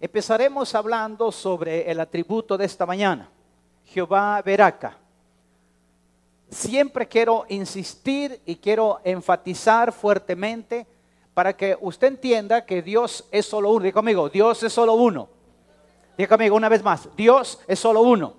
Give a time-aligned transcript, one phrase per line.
[0.00, 3.30] Empezaremos hablando sobre el atributo de esta mañana,
[3.86, 4.98] Jehová Veraca.
[6.50, 10.86] Siempre quiero insistir y quiero enfatizar fuertemente
[11.32, 13.84] para que usted entienda que Dios es solo uno.
[13.84, 15.28] Diga conmigo, Dios es solo uno.
[16.18, 18.34] Diga conmigo una vez más, Dios es solo uno.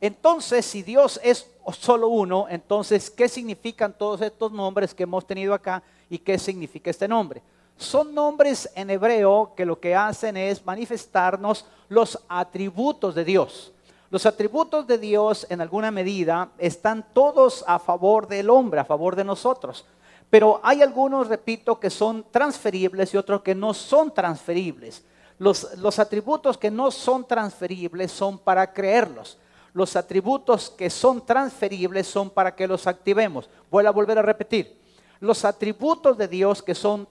[0.00, 5.54] Entonces, si Dios es solo uno, entonces, ¿qué significan todos estos nombres que hemos tenido
[5.54, 7.42] acá y qué significa este nombre?
[7.76, 13.72] Son nombres en hebreo que lo que hacen es manifestarnos los atributos de Dios.
[14.10, 19.16] Los atributos de Dios en alguna medida están todos a favor del hombre, a favor
[19.16, 19.84] de nosotros.
[20.30, 25.04] Pero hay algunos, repito, que son transferibles y otros que no son transferibles.
[25.38, 29.36] Los, atributos que no son transferibles son para creerlos.
[29.72, 33.50] Los atributos que son transferibles son para que los activemos.
[33.70, 34.78] Voy a volver a repetir.
[35.20, 37.08] Los atributos de Dios que, son,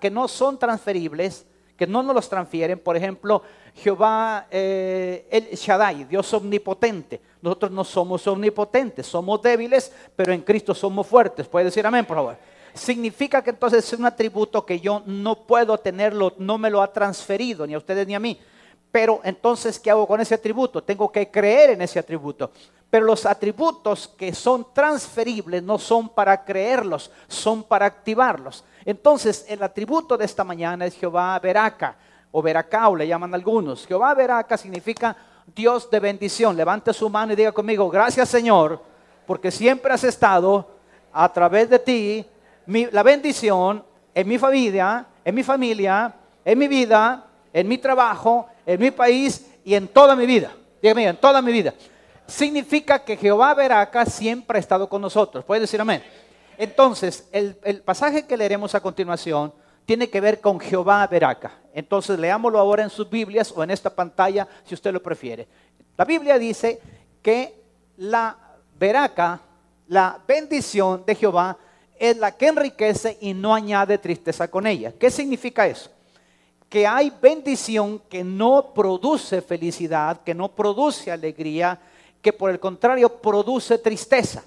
[0.00, 3.42] que no son transferibles, que no nos los transfieren, por ejemplo,
[3.74, 7.20] Jehová eh, el Shaddai, Dios omnipotente.
[7.42, 11.46] Nosotros no somos omnipotentes, somos débiles, pero en Cristo somos fuertes.
[11.46, 12.36] ¿Puede decir amén, por favor?
[12.72, 16.92] Significa que entonces es un atributo que yo no puedo tenerlo, no me lo ha
[16.92, 18.38] transferido ni a ustedes ni a mí.
[18.90, 20.82] Pero entonces, ¿qué hago con ese atributo?
[20.82, 22.50] Tengo que creer en ese atributo.
[22.90, 28.64] Pero los atributos que son transferibles no son para creerlos, son para activarlos.
[28.84, 31.96] Entonces, el atributo de esta mañana es Jehová Veraca,
[32.30, 33.86] o Veracao le llaman algunos.
[33.86, 35.16] Jehová Veraca significa
[35.54, 36.56] Dios de bendición.
[36.56, 38.80] Levante su mano y diga conmigo, gracias Señor,
[39.26, 40.68] porque siempre has estado
[41.12, 42.26] a través de ti
[42.66, 43.82] la bendición
[44.14, 49.46] en mi familia, en mi familia, en mi vida, en mi trabajo, en mi país
[49.64, 50.52] y en toda mi vida.
[50.82, 51.74] Dígame, en toda mi vida.
[52.26, 55.44] Significa que Jehová Veraca siempre ha estado con nosotros.
[55.44, 56.02] ¿Puede decir amén?
[56.58, 59.52] Entonces, el, el pasaje que leeremos a continuación
[59.84, 61.52] tiene que ver con Jehová Veraca.
[61.72, 65.46] Entonces, leámoslo ahora en sus Biblias o en esta pantalla, si usted lo prefiere.
[65.96, 66.80] La Biblia dice
[67.22, 67.62] que
[67.98, 68.36] la
[68.78, 69.40] Veraca,
[69.88, 71.56] la bendición de Jehová,
[71.98, 74.92] es la que enriquece y no añade tristeza con ella.
[74.98, 75.90] ¿Qué significa eso?
[76.68, 81.78] que hay bendición que no produce felicidad, que no produce alegría,
[82.22, 84.44] que por el contrario produce tristeza.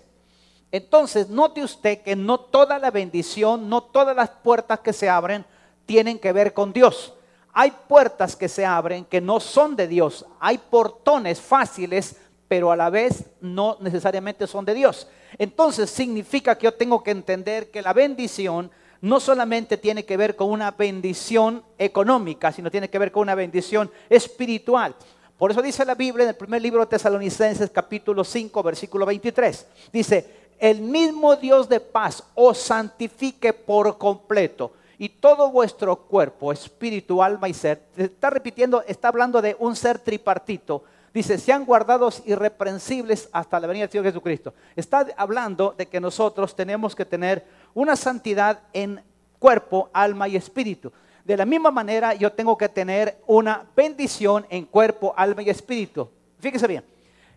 [0.71, 5.45] Entonces, note usted que no toda la bendición, no todas las puertas que se abren
[5.85, 7.13] tienen que ver con Dios.
[7.53, 10.25] Hay puertas que se abren que no son de Dios.
[10.39, 12.15] Hay portones fáciles,
[12.47, 15.07] pero a la vez no necesariamente son de Dios.
[15.37, 18.69] Entonces, significa que yo tengo que entender que la bendición
[19.01, 23.35] no solamente tiene que ver con una bendición económica, sino tiene que ver con una
[23.35, 24.95] bendición espiritual.
[25.39, 29.67] Por eso dice la Biblia en el primer libro de Tesalonicenses capítulo 5 versículo 23.
[29.93, 37.23] Dice, el mismo Dios de paz os santifique por completo y todo vuestro cuerpo, espíritu,
[37.23, 37.83] alma y ser.
[37.95, 40.83] Está repitiendo, está hablando de un ser tripartito.
[41.13, 44.53] Dice, sean guardados irreprensibles hasta la venida del Señor Jesucristo.
[44.75, 49.01] Está hablando de que nosotros tenemos que tener una santidad en
[49.39, 50.91] cuerpo, alma y espíritu.
[51.29, 56.09] De la misma manera yo tengo que tener una bendición en cuerpo, alma y espíritu.
[56.39, 56.83] Fíjese bien,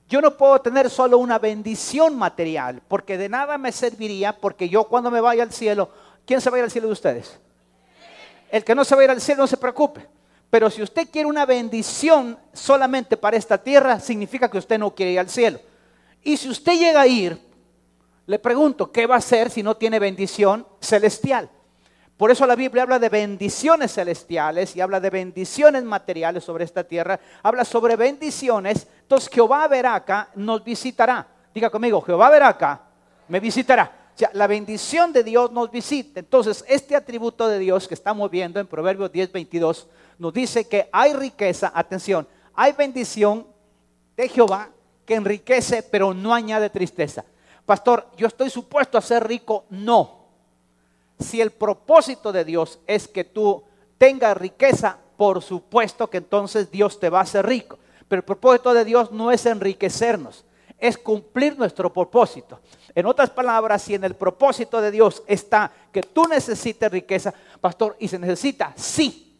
[0.09, 4.85] yo no puedo tener solo una bendición material, porque de nada me serviría, porque yo
[4.85, 5.91] cuando me vaya al cielo,
[6.25, 7.39] ¿quién se va a ir al cielo de ustedes?
[8.51, 10.09] El que no se va a ir al cielo no se preocupe.
[10.49, 15.13] Pero si usted quiere una bendición solamente para esta tierra, significa que usted no quiere
[15.13, 15.61] ir al cielo.
[16.23, 17.39] Y si usted llega a ir,
[18.25, 21.51] le pregunto, ¿qué va a hacer si no tiene bendición celestial?
[22.23, 26.85] Por eso la Biblia habla de bendiciones celestiales y habla de bendiciones materiales sobre esta
[26.85, 27.19] tierra.
[27.43, 28.87] Habla sobre bendiciones.
[29.01, 31.27] Entonces Jehová acá, nos visitará.
[31.53, 32.81] Diga conmigo, Jehová acá,
[33.27, 34.11] me visitará.
[34.15, 36.21] O sea, la bendición de Dios nos visita.
[36.21, 39.89] Entonces, este atributo de Dios que estamos viendo en Proverbios 10, 22,
[40.21, 43.49] nos dice que hay riqueza, atención, hay bendición
[44.17, 44.71] de Jehová
[45.05, 47.25] que enriquece, pero no añade tristeza.
[47.67, 49.65] Pastor, yo estoy supuesto a ser rico.
[49.71, 50.22] No.
[51.23, 53.63] Si el propósito de Dios es que tú
[53.99, 57.79] tengas riqueza, por supuesto que entonces Dios te va a hacer rico.
[58.09, 60.45] Pero el propósito de Dios no es enriquecernos,
[60.79, 62.61] es cumplir nuestro propósito.
[62.95, 67.97] En otras palabras, si en el propósito de Dios está que tú necesites riqueza, pastor,
[67.99, 69.39] y se necesita, sí.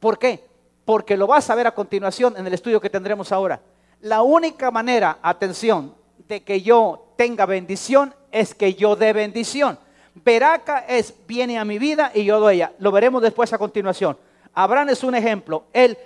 [0.00, 0.46] ¿Por qué?
[0.84, 3.60] Porque lo vas a ver a continuación en el estudio que tendremos ahora.
[4.00, 5.94] La única manera, atención,
[6.28, 9.78] de que yo tenga bendición es que yo dé bendición.
[10.24, 12.72] Veraca es viene a mi vida y yo doy ella.
[12.78, 14.16] Lo veremos después a continuación.
[14.54, 15.64] Abraham es un ejemplo.
[15.72, 15.96] Él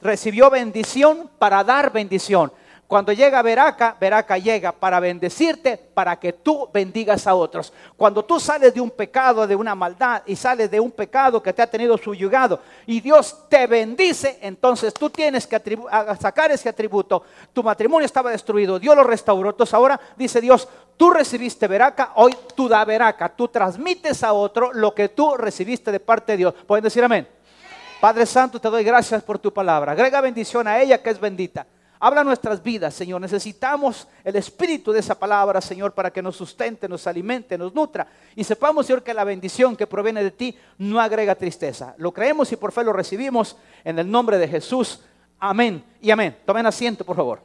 [0.00, 2.52] recibió bendición para dar bendición.
[2.86, 7.72] Cuando llega Veraca, Veraca llega para bendecirte, para que tú bendigas a otros.
[7.96, 11.52] Cuando tú sales de un pecado, de una maldad, y sales de un pecado que
[11.52, 15.60] te ha tenido subyugado, y Dios te bendice, entonces tú tienes que
[16.20, 17.24] sacar ese atributo.
[17.54, 19.50] Tu matrimonio estaba destruido, Dios lo restauró.
[19.50, 23.28] Entonces ahora dice Dios, tú recibiste Veraca, hoy tú da Veraca.
[23.28, 26.54] Tú transmites a otro lo que tú recibiste de parte de Dios.
[26.66, 27.28] Pueden decir amén.
[28.00, 29.92] Padre Santo, te doy gracias por tu palabra.
[29.92, 31.66] Agrega bendición a ella que es bendita.
[32.00, 33.18] Habla nuestras vidas, Señor.
[33.20, 38.06] Necesitamos el espíritu de esa palabra, Señor, para que nos sustente, nos alimente, nos nutra.
[38.36, 41.94] Y sepamos, Señor, que la bendición que proviene de ti no agrega tristeza.
[41.96, 45.00] Lo creemos y por fe lo recibimos en el nombre de Jesús.
[45.38, 46.36] Amén y amén.
[46.44, 47.40] Tomen asiento, por favor.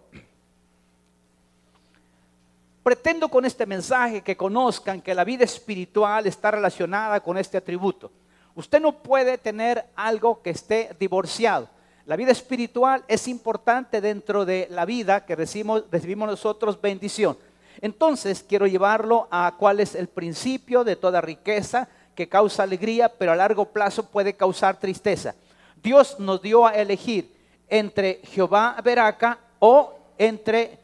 [2.83, 8.11] Pretendo con este mensaje que conozcan que la vida espiritual está relacionada con este atributo.
[8.55, 11.69] Usted no puede tener algo que esté divorciado.
[12.05, 17.37] La vida espiritual es importante dentro de la vida que recibimos, recibimos nosotros bendición.
[17.81, 23.31] Entonces quiero llevarlo a cuál es el principio de toda riqueza que causa alegría, pero
[23.31, 25.35] a largo plazo puede causar tristeza.
[25.81, 27.33] Dios nos dio a elegir
[27.67, 30.79] entre Jehová Veraca o entre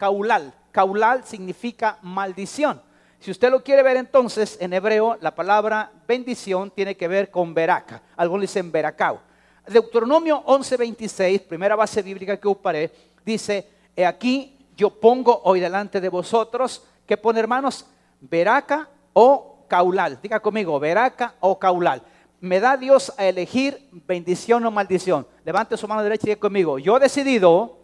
[0.00, 0.54] Caulal.
[0.72, 2.80] Caulal significa maldición.
[3.18, 7.52] Si usted lo quiere ver entonces, en hebreo la palabra bendición tiene que ver con
[7.52, 8.00] Veraca.
[8.16, 9.20] Algunos dicen Veracao.
[9.66, 12.90] Deuteronomio 11:26, primera base bíblica que ocuparé,
[13.26, 17.84] dice, he aquí yo pongo hoy delante de vosotros, que pone hermanos,
[18.22, 20.18] veraca o caulal.
[20.22, 22.02] Diga conmigo, veraca o caulal.
[22.40, 25.26] Me da Dios a elegir bendición o maldición.
[25.44, 27.76] Levante su mano derecha y diga conmigo, yo he decidido,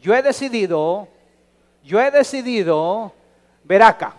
[0.00, 1.08] yo he decidido,
[1.82, 3.12] yo he decidido
[3.64, 4.14] veraca.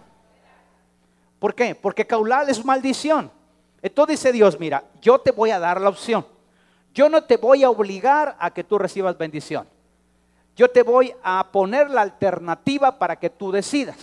[1.39, 1.75] ¿Por qué?
[1.75, 3.31] Porque caulal es maldición.
[3.81, 6.25] Entonces dice Dios, mira, yo te voy a dar la opción.
[6.93, 9.67] Yo no te voy a obligar a que tú recibas bendición.
[10.55, 13.97] Yo te voy a poner la alternativa para que tú decidas.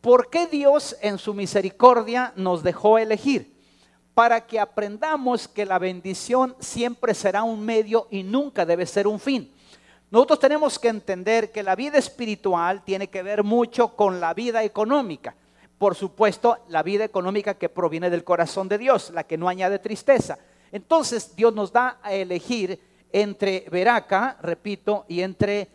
[0.00, 3.52] ¿Por qué Dios en su misericordia nos dejó elegir?
[4.14, 9.18] Para que aprendamos que la bendición siempre será un medio y nunca debe ser un
[9.18, 9.53] fin.
[10.10, 14.62] Nosotros tenemos que entender que la vida espiritual tiene que ver mucho con la vida
[14.62, 15.34] económica.
[15.78, 19.78] Por supuesto, la vida económica que proviene del corazón de Dios, la que no añade
[19.78, 20.38] tristeza.
[20.70, 22.80] Entonces Dios nos da a elegir
[23.12, 25.68] entre veraca, repito, y entre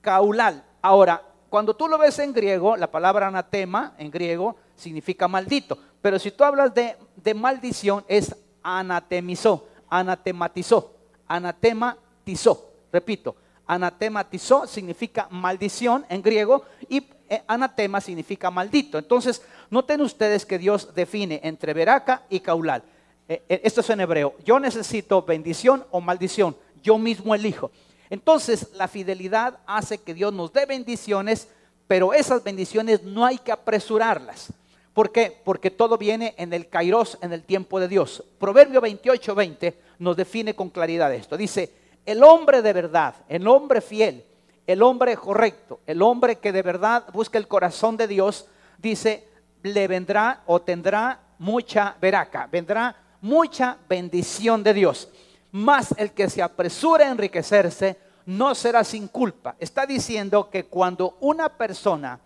[0.00, 0.64] caulal.
[0.82, 5.78] Ahora, cuando tú lo ves en griego, la palabra anatema en griego significa maldito.
[6.00, 10.96] Pero si tú hablas de, maldición, es anatemizó, anatematizó,
[11.28, 12.72] anatematizó.
[12.92, 13.36] Repito,
[13.66, 18.98] anatematizó significa maldición en griego y eh, anatema significa maldito.
[18.98, 22.82] Entonces, noten ustedes que Dios define entre veraca y caulal.
[23.28, 27.70] Eh, eh, esto es en hebreo, yo necesito bendición o maldición, yo mismo elijo.
[28.10, 31.48] Entonces la fidelidad hace que Dios nos dé bendiciones,
[31.86, 34.52] pero esas bendiciones no hay que apresurarlas.
[34.92, 35.40] ¿Por qué?
[35.44, 38.22] Porque todo viene en el kairos, en el tiempo de Dios.
[38.38, 41.38] Proverbio 28, 20 nos define con claridad esto.
[41.38, 41.72] Dice,
[42.06, 44.24] el hombre de verdad, el hombre fiel,
[44.66, 48.46] el hombre correcto, el hombre que de verdad busca el corazón de Dios,
[48.78, 49.28] dice,
[49.62, 55.08] le vendrá o tendrá mucha veraca, vendrá mucha bendición de Dios.
[55.52, 59.56] Más el que se apresura a enriquecerse no será sin culpa.
[59.58, 62.18] Está diciendo que cuando una persona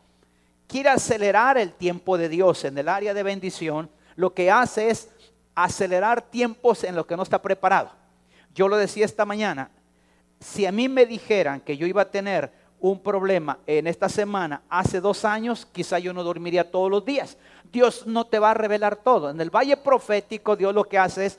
[0.67, 5.09] quiere acelerar el tiempo de Dios en el área de bendición, lo que hace es
[5.55, 7.91] acelerar tiempos en los que no está preparado.
[8.57, 9.71] Yo lo decía esta mañana,
[10.41, 14.63] si a mí me dijeran que yo iba a tener un problema en esta semana
[14.71, 17.37] hace dos años, quizá yo no dormiría todos los días.
[17.71, 19.29] Dios no te va a revelar todo.
[19.29, 21.39] En el valle profético Dios lo que hace es,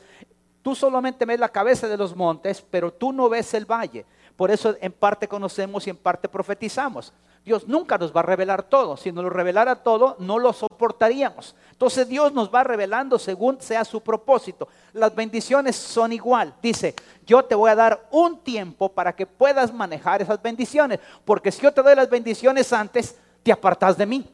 [0.61, 4.05] tú solamente ves la cabeza de los montes, pero tú no ves el valle.
[4.35, 7.11] Por eso en parte conocemos y en parte profetizamos.
[7.47, 8.97] Dios nunca nos va a revelar todo.
[8.97, 11.55] Si nos lo revelara todo, no lo soportaríamos.
[11.71, 14.67] Entonces Dios nos va revelando según sea su propósito.
[14.91, 16.53] Las bendiciones son igual.
[16.61, 16.93] Dice,
[17.25, 20.99] yo te voy a dar un tiempo para que puedas manejar esas bendiciones.
[21.23, 24.29] Porque si yo te doy las bendiciones antes, te apartas de mí.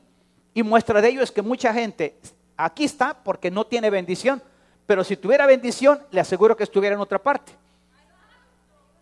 [0.55, 2.17] Y muestra de ello es que mucha gente
[2.57, 4.41] aquí está porque no tiene bendición.
[4.87, 7.51] Pero si tuviera bendición, le aseguro que estuviera en otra parte.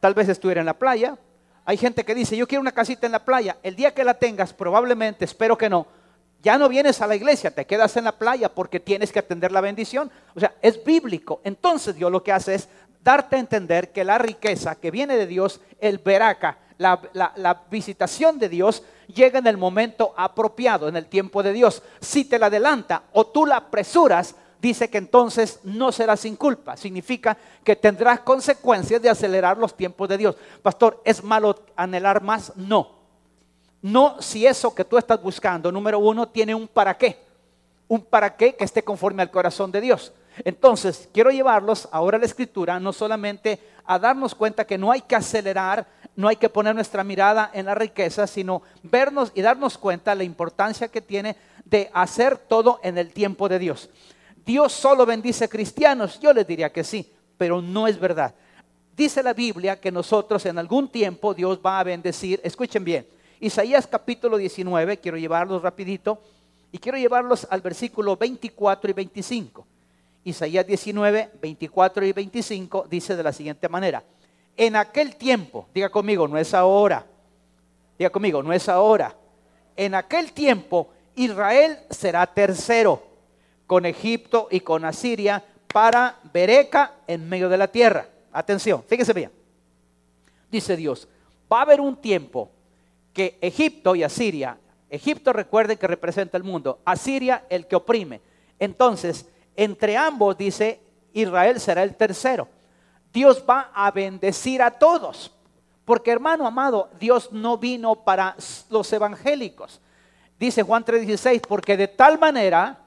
[0.02, 1.18] Tal vez estuviera en la playa,
[1.66, 3.58] hay gente que dice, yo quiero una casita en la playa.
[3.64, 5.88] El día que la tengas, probablemente, espero que no,
[6.42, 9.52] ya no vienes a la iglesia, te quedas en la playa porque tienes que atender
[9.52, 10.12] la bendición.
[10.36, 11.40] O sea, es bíblico.
[11.44, 12.70] Entonces Dios lo que hace es
[13.04, 18.40] darte a entender que la riqueza que viene de Dios, el veraca, la, la, visitación
[18.40, 21.84] de Dios, llega en el momento apropiado, en el tiempo de Dios.
[22.00, 26.78] Si te la adelanta o tú la apresuras, dice que entonces no será sin culpa.
[26.78, 30.36] Significa que tendrás consecuencias de acelerar los tiempos de Dios.
[30.62, 32.54] Pastor, ¿es malo anhelar más?
[32.56, 33.02] No.
[33.82, 37.18] No si eso que tú estás buscando, número uno, tiene un para qué.
[37.88, 40.14] Un para qué que esté conforme al corazón de Dios.
[40.46, 45.02] Entonces, quiero llevarlos ahora a la escritura, no solamente a darnos cuenta que no hay
[45.02, 49.78] que acelerar, no hay que poner nuestra mirada en la riqueza, sino vernos y darnos
[49.78, 53.90] cuenta la importancia que tiene de hacer todo en el tiempo de Dios.
[54.46, 58.34] Dios solo bendice cristianos, yo les diría que sí, pero no es verdad.
[58.96, 63.08] Dice la Biblia que nosotros en algún tiempo Dios va a bendecir, escuchen bien,
[63.40, 66.22] Isaías capítulo 19, quiero llevarlos rapidito,
[66.72, 69.68] y quiero llevarlos al versículo 24 y 25.
[70.24, 74.04] Isaías 19, 24 y 25 dice de la siguiente manera,
[74.56, 77.06] en aquel tiempo, diga conmigo, no es ahora,
[77.98, 79.16] diga conmigo, no es ahora,
[79.76, 83.11] en aquel tiempo Israel será tercero
[83.72, 88.06] con Egipto y con Asiria para Bereca en medio de la tierra.
[88.34, 89.32] Atención, fíjese bien.
[90.52, 91.08] Dice Dios,
[91.50, 92.52] va a haber un tiempo
[93.14, 94.58] que Egipto y Asiria,
[94.90, 98.20] Egipto recuerde que representa el mundo, Asiria el que oprime.
[98.60, 99.26] Entonces,
[99.56, 100.82] entre ambos dice,
[101.14, 102.50] Israel será el tercero.
[103.14, 105.32] Dios va a bendecir a todos.
[105.86, 108.36] Porque hermano amado, Dios no vino para
[108.70, 109.80] los evangélicos.
[110.38, 112.82] Dice Juan 3:16, porque de tal manera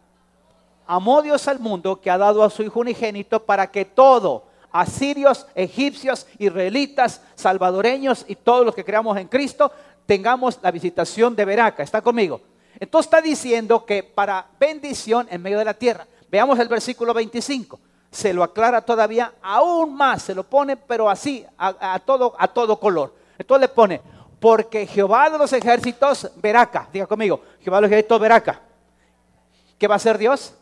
[0.87, 5.47] amó Dios al mundo que ha dado a su Hijo unigénito para que todo, asirios,
[5.55, 9.71] egipcios, israelitas, salvadoreños y todos los que creamos en Cristo,
[10.07, 11.83] tengamos la visitación de Veraca.
[11.83, 12.41] ¿Está conmigo?
[12.79, 16.07] Entonces está diciendo que para bendición en medio de la tierra.
[16.31, 17.79] Veamos el versículo 25.
[18.11, 22.79] Se lo aclara todavía aún más, se lo pone, pero así, a, todo, a todo
[22.79, 23.15] color.
[23.39, 24.01] Entonces le pone,
[24.41, 28.61] porque Jehová de los ejércitos, Veraca, diga conmigo, Jehová de los ejércitos, Veraca.
[29.79, 30.55] ¿Qué va a hacer Dios?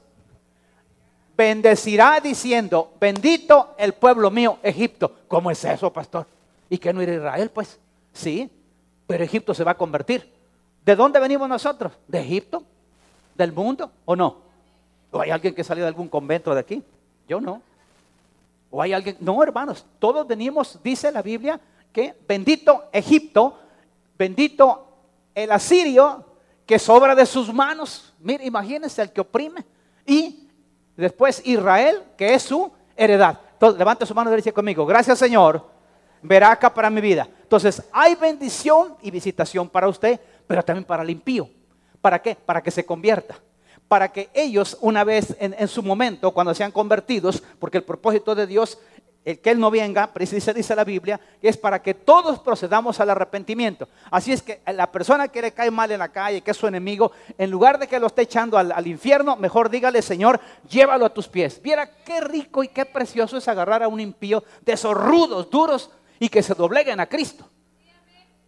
[1.36, 5.12] Bendecirá diciendo, bendito el pueblo mío, Egipto.
[5.28, 6.26] ¿Cómo es eso, pastor?
[6.68, 7.50] ¿Y que no ir a Israel?
[7.50, 7.78] Pues
[8.12, 8.50] sí,
[9.06, 10.32] pero Egipto se va a convertir.
[10.84, 11.92] ¿De dónde venimos nosotros?
[12.08, 12.62] ¿De Egipto?
[13.34, 14.38] ¿Del mundo o no?
[15.10, 16.82] ¿O hay alguien que salió de algún convento de aquí?
[17.28, 17.62] Yo no.
[18.70, 19.16] ¿O hay alguien?
[19.20, 21.60] No, hermanos, todos venimos, dice la Biblia,
[21.92, 23.58] que bendito Egipto,
[24.18, 24.88] bendito
[25.34, 26.24] el asirio
[26.66, 28.14] que sobra de sus manos.
[28.18, 29.64] Mire, imagínense el que oprime.
[30.06, 30.41] Y
[30.96, 33.38] Después Israel, que es su heredad.
[33.52, 34.84] Entonces, levante su mano derecha conmigo.
[34.84, 35.66] Gracias, Señor.
[36.22, 37.28] Verá acá para mi vida.
[37.42, 41.48] Entonces, hay bendición y visitación para usted, pero también para el impío.
[42.00, 42.34] ¿Para qué?
[42.34, 43.36] Para que se convierta.
[43.88, 48.34] Para que ellos, una vez en, en su momento, cuando sean convertidos, porque el propósito
[48.34, 48.78] de Dios
[49.24, 53.10] el que Él no venga, precisa dice la Biblia, es para que todos procedamos al
[53.10, 53.88] arrepentimiento.
[54.10, 56.66] Así es que la persona que le cae mal en la calle, que es su
[56.66, 61.14] enemigo, en lugar de que lo esté echando al, infierno, mejor dígale, Señor, llévalo a
[61.14, 61.62] tus pies.
[61.62, 65.90] Viera qué rico y qué precioso es agarrar a un impío de esos rudos, duros,
[66.18, 67.48] y que se dobleguen a Cristo.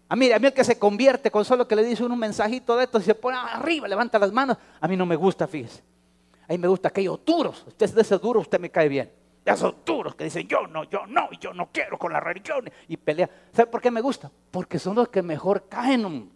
[0.08, 2.76] A mí, a mí el que se convierte con solo que le dice un mensajito
[2.76, 5.82] de esto y se pone arriba, levanta las manos, a mí no me gusta, fíjese.
[6.48, 7.64] A mí me gusta aquellos duros.
[7.66, 10.84] Usted es de ese duro, usted me cae bien esos duros que dicen yo no,
[10.84, 13.28] yo no, yo no quiero con la religión y pelea.
[13.52, 14.30] ¿Sabe por qué me gusta?
[14.50, 16.30] Porque son los que mejor caen.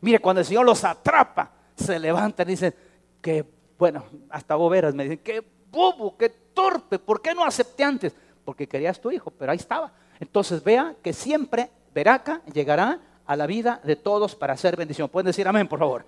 [0.00, 2.74] Mire, cuando el Señor los atrapa, se levantan y dicen,
[3.20, 3.44] que
[3.78, 8.14] bueno, hasta boberas me dicen, qué bobo, qué torpe, ¿por qué no acepté antes?
[8.44, 9.92] Porque querías tu hijo, pero ahí estaba.
[10.20, 15.08] Entonces vea que siempre Veraca llegará a la vida de todos para hacer bendición.
[15.08, 16.06] Pueden decir amén, por favor.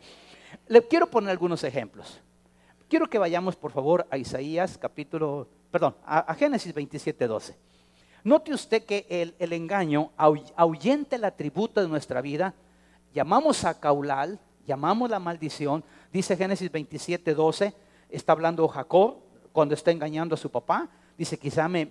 [0.67, 2.21] Le quiero poner algunos ejemplos.
[2.89, 7.55] Quiero que vayamos, por favor, a Isaías capítulo, perdón, a, Génesis 27, 12.
[8.25, 9.07] Note usted que
[9.39, 12.55] el, engaño ahuyente el atributo de nuestra vida.
[13.13, 15.85] Llamamos a caulal, llamamos la maldición.
[16.11, 17.75] Dice Génesis 27, 12,
[18.09, 19.19] está hablando Jacob
[19.53, 20.89] cuando está engañando a su papá.
[21.19, 21.87] Dice, quizá me,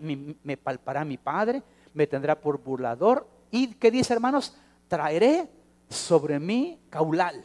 [0.58, 1.62] palpará mi padre,
[1.94, 3.28] me tendrá por burlador.
[3.52, 4.58] ¿Y qué dice, hermanos?
[4.88, 5.48] Traeré
[5.90, 7.44] sobre mí caulal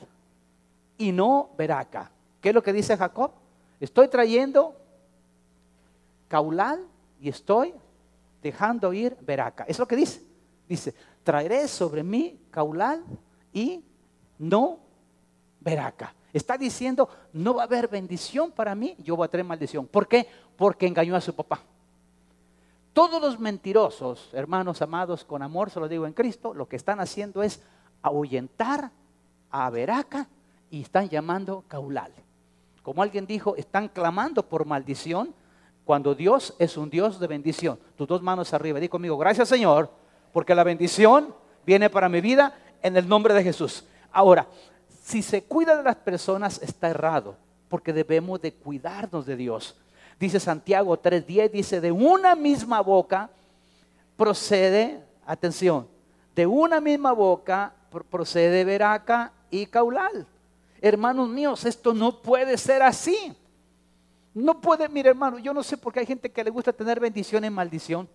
[0.97, 2.11] y no veraca.
[2.41, 3.42] ¿Qué es lo que dice Jacob?
[3.83, 4.77] Estoy trayendo
[6.29, 6.87] caulal
[7.21, 7.75] y estoy
[8.41, 9.65] dejando ir veraca.
[9.65, 10.23] Es lo que dice.
[10.69, 13.03] Dice, traeré sobre mí caulal
[13.53, 13.83] y
[14.39, 14.79] no
[15.59, 16.15] veraca.
[16.33, 19.89] Está diciendo, no va a haber bendición para mí, yo voy a traer maldición.
[19.89, 20.29] ¿Por qué?
[20.57, 21.61] Porque engañó a su papá.
[22.93, 27.01] Todos los mentirosos, hermanos amados, con amor, se lo digo en Cristo, lo que están
[27.01, 27.61] haciendo es
[28.01, 28.93] ahuyentar
[29.51, 30.29] a veraca
[30.71, 32.13] y están llamando caulal.
[32.83, 35.35] Como alguien dijo, están clamando por maldición
[35.85, 37.79] cuando Dios es un Dios de bendición.
[37.97, 39.91] Tus dos manos arriba, di conmigo, gracias Señor,
[40.33, 41.35] porque la bendición
[41.65, 43.85] viene para mi vida en el nombre de Jesús.
[44.11, 44.47] Ahora,
[45.03, 47.37] si se cuida de las personas está errado,
[47.69, 49.77] porque debemos de cuidarnos de Dios.
[50.21, 53.31] Dice Santiago 3.10, dice, de una misma boca
[54.17, 55.89] procede, atención,
[56.35, 57.73] de una misma boca
[58.11, 60.27] procede veraca y caulal.
[60.85, 63.33] Hermanos míos, esto no puede ser así.
[64.35, 66.99] No puede, mire hermano, yo no sé por qué hay gente que le gusta tener
[66.99, 68.09] bendición y maldición.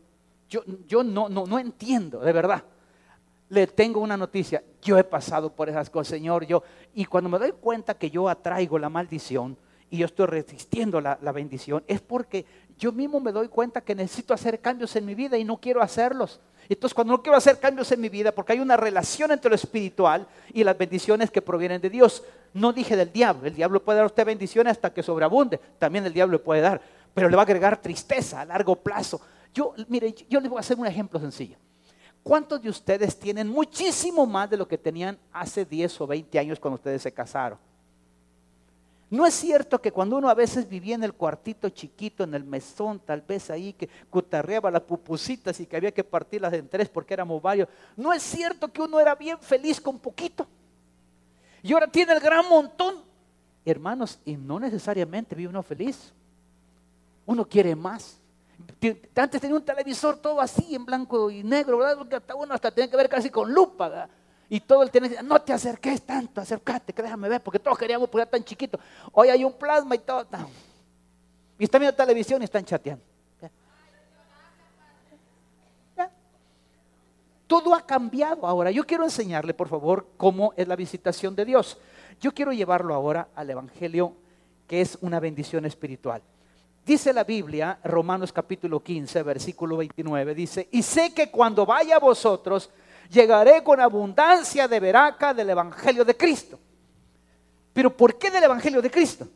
[0.49, 2.65] Yo, yo no, no, no entiendo, de verdad.
[3.47, 4.61] Le tengo una noticia.
[4.81, 6.45] Yo he pasado por esas cosas, Señor.
[6.45, 6.61] Yo,
[6.93, 9.57] y cuando me doy cuenta que yo atraigo la maldición
[9.89, 12.45] y yo estoy resistiendo la, la bendición, es porque
[12.77, 15.81] yo mismo me doy cuenta que necesito hacer cambios en mi vida y no quiero
[15.81, 16.41] hacerlos.
[16.69, 19.55] Entonces, cuando no quiero hacer cambios en mi vida, porque hay una relación entre lo
[19.55, 22.23] espiritual y las bendiciones que provienen de Dios.
[22.53, 26.05] No dije del diablo, el diablo puede dar a usted bendiciones hasta que sobreabunde, también
[26.05, 26.81] el diablo puede dar,
[27.13, 29.21] pero le va a agregar tristeza a largo plazo.
[29.53, 31.57] Yo, mire, yo les voy a hacer un ejemplo sencillo.
[32.23, 36.59] ¿Cuántos de ustedes tienen muchísimo más de lo que tenían hace 10 o 20 años
[36.59, 37.57] cuando ustedes se casaron?
[39.09, 42.43] No es cierto que cuando uno a veces vivía en el cuartito chiquito, en el
[42.43, 46.89] mesón, tal vez ahí que cutarreaba las pupusitas y que había que partirlas en tres
[46.89, 47.69] porque éramos varios.
[47.95, 50.45] No es cierto que uno era bien feliz con poquito.
[51.63, 52.95] Y ahora tiene el gran montón.
[53.63, 56.11] Hermanos, y no necesariamente vive uno feliz.
[57.25, 58.19] Uno quiere más.
[59.15, 61.97] Antes tenía un televisor todo así, en blanco y negro, ¿verdad?
[61.97, 63.87] Porque hasta uno hasta tenía que ver casi con lupa.
[63.87, 64.09] ¿verdad?
[64.49, 68.09] Y todo el tener, no te acerques tanto, acércate, que déjame ver, porque todos queríamos
[68.09, 68.79] poner tan chiquito.
[69.11, 70.25] Hoy hay un plasma y todo.
[71.59, 73.03] Y están viendo televisión y están chateando.
[77.47, 78.71] Todo ha cambiado ahora.
[78.71, 81.77] Yo quiero enseñarle, por favor, cómo es la visitación de Dios.
[82.19, 84.13] Yo quiero llevarlo ahora al Evangelio,
[84.67, 86.21] que es una bendición espiritual.
[86.85, 91.99] Dice la Biblia, Romanos capítulo 15, versículo 29, dice, y sé que cuando vaya a
[91.99, 92.69] vosotros,
[93.09, 96.59] llegaré con abundancia de veraca del Evangelio de Cristo.
[97.73, 99.27] Pero ¿por qué del Evangelio de Cristo?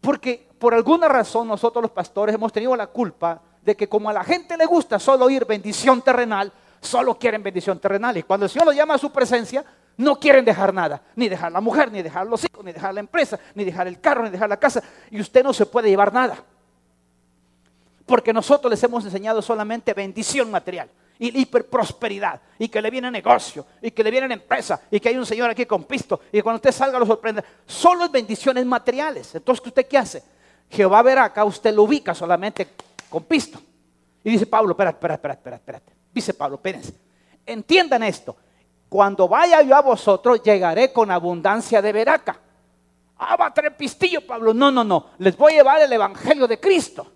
[0.00, 4.12] Porque por alguna razón nosotros los pastores hemos tenido la culpa de que como a
[4.12, 8.16] la gente le gusta solo oír bendición terrenal, solo quieren bendición terrenal.
[8.18, 9.64] Y cuando el Señor los llama a su presencia,
[9.96, 11.02] no quieren dejar nada.
[11.16, 14.00] Ni dejar la mujer, ni dejar los hijos, ni dejar la empresa, ni dejar el
[14.00, 14.82] carro, ni dejar la casa.
[15.10, 16.36] Y usted no se puede llevar nada.
[18.04, 23.66] Porque nosotros les hemos enseñado solamente bendición material y hiperprosperidad, y que le viene negocio,
[23.80, 26.56] y que le viene empresa, y que hay un señor aquí con pisto, y cuando
[26.56, 27.42] usted salga lo sorprende.
[27.66, 29.34] Solo es bendiciones materiales.
[29.34, 30.22] Entonces, ¿usted qué hace?
[30.70, 32.68] Jehová verá usted lo ubica solamente
[33.08, 33.60] con pisto.
[34.24, 35.92] Y dice Pablo, espera, espera, espera, espera, espérate.
[36.12, 36.94] Dice Pablo, espérense.
[37.46, 38.36] Entiendan esto.
[38.88, 42.40] Cuando vaya yo a vosotros, llegaré con abundancia de veraca.
[43.18, 44.54] Ah, va a tener pistillo, Pablo.
[44.54, 45.10] No, no, no.
[45.18, 47.06] Les voy a llevar el evangelio de Cristo.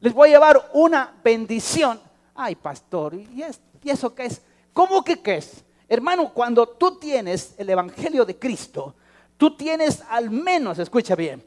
[0.00, 2.00] Les voy a llevar una bendición
[2.34, 3.44] Ay, pastor, ¿y,
[3.84, 4.42] eso qué es?
[4.72, 5.64] ¿Cómo que qué es?
[5.88, 8.94] Hermano, cuando tú tienes el Evangelio de Cristo,
[9.36, 11.44] tú tienes al menos, escucha bien,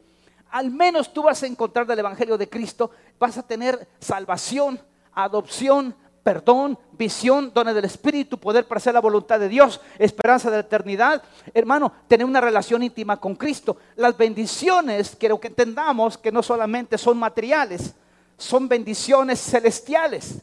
[0.49, 4.79] al menos tú vas a encontrar del Evangelio de Cristo, vas a tener salvación,
[5.13, 10.57] adopción, perdón, visión, dones del Espíritu, poder para hacer la voluntad de Dios, esperanza de
[10.57, 11.23] la eternidad.
[11.53, 13.77] Hermano, tener una relación íntima con Cristo.
[13.95, 17.93] Las bendiciones, quiero que entendamos que no solamente son materiales,
[18.37, 20.41] son bendiciones celestiales.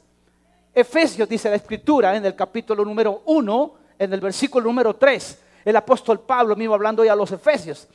[0.74, 5.76] Efesios dice la escritura en el capítulo número 1, en el versículo número 3, el
[5.76, 7.86] apóstol Pablo mismo hablando ya a los Efesios.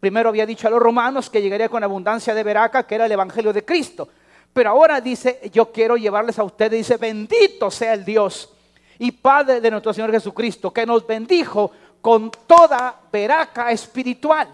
[0.00, 3.12] Primero había dicho a los romanos que llegaría con abundancia de veraca, que era el
[3.12, 4.08] evangelio de Cristo.
[4.52, 8.52] Pero ahora dice, yo quiero llevarles a ustedes, dice, bendito sea el Dios
[8.98, 14.48] y Padre de nuestro Señor Jesucristo, que nos bendijo con toda veraca espiritual.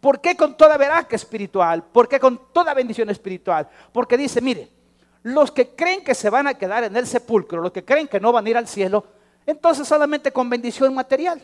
[0.00, 1.84] ¿Por qué con toda veraca espiritual?
[1.84, 3.68] ¿Por qué con toda bendición espiritual?
[3.92, 4.77] Porque dice, mire,
[5.22, 8.20] los que creen que se van a quedar en el sepulcro, los que creen que
[8.20, 9.04] no van a ir al cielo,
[9.46, 11.40] entonces solamente con bendición material.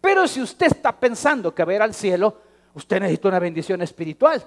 [0.00, 2.36] Pero si usted está pensando que va a ir al cielo,
[2.74, 4.44] usted necesita una bendición espiritual.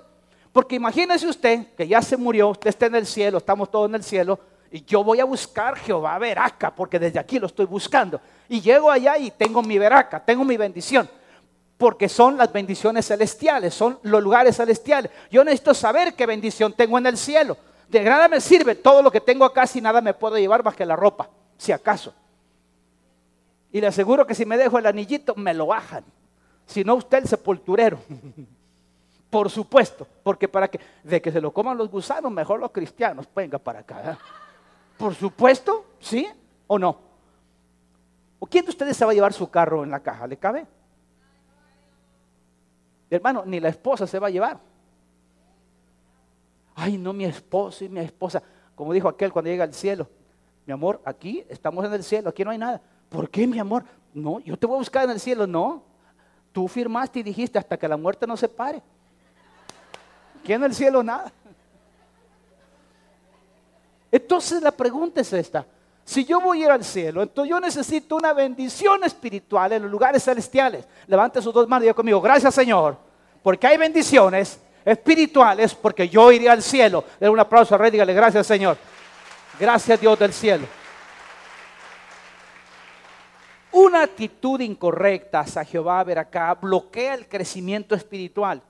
[0.52, 3.96] Porque imagínese usted que ya se murió, usted está en el cielo, estamos todos en
[3.96, 4.40] el cielo,
[4.72, 8.20] y yo voy a buscar Jehová veraca, porque desde aquí lo estoy buscando.
[8.50, 11.10] Y llego allá y tengo mi veraca, tengo mi bendición,
[11.78, 15.12] porque son las bendiciones celestiales, son los lugares celestiales.
[15.32, 17.56] Yo necesito saber qué bendición tengo en el cielo.
[17.90, 20.76] De nada me sirve todo lo que tengo acá si nada me puedo llevar más
[20.76, 22.14] que la ropa, si acaso.
[23.72, 26.04] Y le aseguro que si me dejo el anillito, me lo bajan.
[26.66, 28.00] Si no, usted el sepulturero.
[29.30, 33.28] Por supuesto, porque para que, de que se lo coman los gusanos, mejor los cristianos,
[33.36, 34.12] venga para acá.
[34.12, 34.18] ¿eh?
[34.98, 36.26] Por supuesto, ¿sí
[36.66, 36.98] o no?
[38.40, 40.28] ¿O quién de ustedes se va a llevar su carro en la caja?
[40.28, 40.66] ¿Le cabe?
[43.10, 44.60] Hermano, ni la esposa se va a llevar
[46.78, 48.42] ay, no, mi esposo y mi esposa.
[48.76, 50.08] Como dijo aquel cuando llega al cielo,
[50.66, 52.80] mi amor, aquí estamos en el cielo, aquí no hay nada.
[53.10, 53.84] ¿Por qué, mi amor?
[54.14, 55.48] No, yo te voy a buscar en el cielo.
[55.48, 55.84] No,
[56.52, 58.84] tú firmaste y dijiste hasta que la muerte nos separe.
[60.44, 61.32] ¿Quién en el cielo nada?
[64.12, 65.66] Entonces la pregunta es esta.
[66.06, 69.92] Si yo voy a ir al cielo, entonces yo necesito una bendición espiritual en los
[69.92, 70.88] lugares celestiales.
[71.08, 72.98] Levante sus dos manos y diga conmigo, gracias Señor,
[73.42, 77.04] porque hay bendiciones espirituales, porque yo iré al cielo.
[77.20, 78.78] Den un aplauso al rey, dígale gracias Señor.
[79.60, 80.66] Gracias Dios del cielo.
[83.74, 88.62] Una actitud incorrecta hacia Jehová acá bloquea el crecimiento espiritual.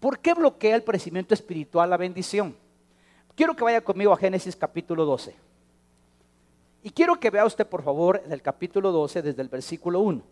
[0.00, 2.56] ¿Por qué bloquea el crecimiento espiritual la bendición?
[3.36, 5.36] Quiero que vaya conmigo a Génesis capítulo 12.
[6.82, 10.22] Y quiero que vea usted, por favor, el capítulo 12 desde el versículo 1.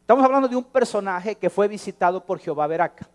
[0.00, 3.08] Estamos hablando de un personaje que fue visitado por Jehová Veraca.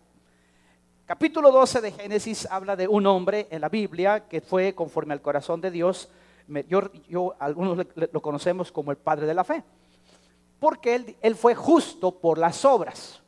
[1.10, 5.20] Capítulo 12 de Génesis habla de un hombre en la Biblia que fue conforme al
[5.20, 6.08] corazón de Dios
[7.08, 9.64] yo, algunos lo conocemos como el padre de la fe,
[10.60, 13.20] porque él, él fue justo por las obras.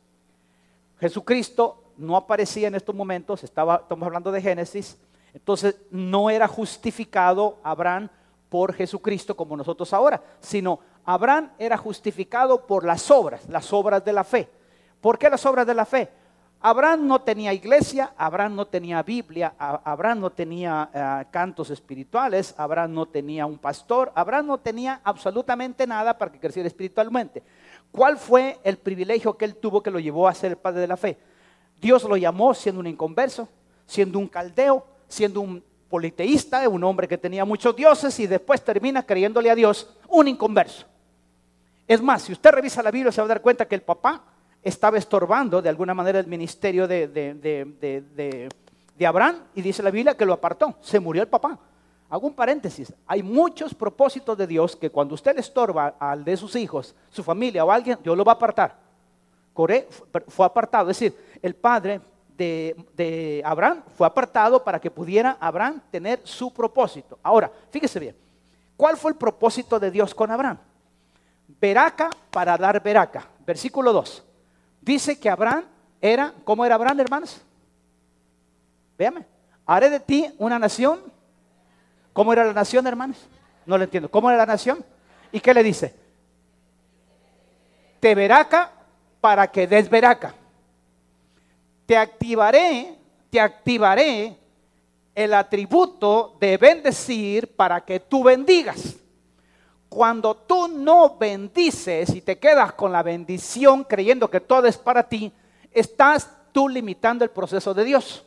[0.97, 4.97] Jesucristo no aparecía en estos momentos, estaba, estamos hablando de Génesis,
[5.33, 8.07] entonces no era justificado Abraham
[8.47, 14.13] por Jesucristo como nosotros ahora, sino Abraham era justificado por las obras, las obras de
[14.13, 14.47] la fe.
[15.01, 16.22] ¿Por qué las obras de la fe?
[16.65, 22.93] Abraham no tenía iglesia, Abraham no tenía Biblia, Abraham no tenía eh, cantos espirituales, Abraham
[22.93, 27.43] no tenía un pastor, Abraham no tenía absolutamente nada para que creciera espiritualmente.
[27.91, 30.87] ¿Cuál fue el privilegio que él tuvo que lo llevó a ser el padre de
[30.87, 31.17] la fe?
[31.81, 33.49] Dios lo llamó siendo un inconverso,
[33.85, 39.05] siendo un caldeo, siendo un politeísta, un hombre que tenía muchos dioses y después termina
[39.05, 40.85] creyéndole a Dios un inconverso.
[41.85, 44.23] Es más, si usted revisa la Biblia se va a dar cuenta que el papá
[44.63, 48.49] estaba estorbando de alguna manera el ministerio de,
[49.05, 51.59] Abraham y dice la Biblia que lo apartó, se murió el papá.
[52.09, 56.37] Hago un paréntesis, hay muchos propósitos de Dios que cuando usted le estorba al de
[56.37, 58.77] sus hijos, su familia o alguien, Dios lo va a apartar.
[59.53, 59.87] Coré
[60.27, 62.01] fue apartado, es decir, el padre
[62.37, 67.19] de, Abraham fue apartado para que pudiera Abraham tener su propósito.
[67.23, 68.15] Ahora, fíjese bien,
[68.77, 70.57] ¿cuál fue el propósito de Dios con Abraham?
[71.59, 73.27] Veraca para dar veraca.
[73.45, 74.23] Versículo 2.
[74.83, 75.63] Dice que Abraham
[76.01, 77.41] era, ¿cómo era Abraham, hermanos?
[78.97, 79.25] Véame,
[79.65, 80.99] haré de ti una nación.
[82.11, 83.17] ¿Cómo era la nación, hermanos?
[83.65, 84.11] No lo entiendo.
[84.11, 84.83] ¿Cómo era la nación?
[85.31, 85.95] ¿Y qué le dice?
[88.01, 88.71] Te veraca
[89.21, 90.35] para que des veraca.
[91.85, 92.97] Te activaré,
[93.29, 94.37] te activaré
[95.15, 98.97] el atributo de bendecir para que tú bendigas.
[99.93, 105.03] Cuando tú no bendices y te quedas con la bendición creyendo que todo es para
[105.07, 105.31] ti,
[105.71, 108.25] estás tú limitando el proceso de Dios.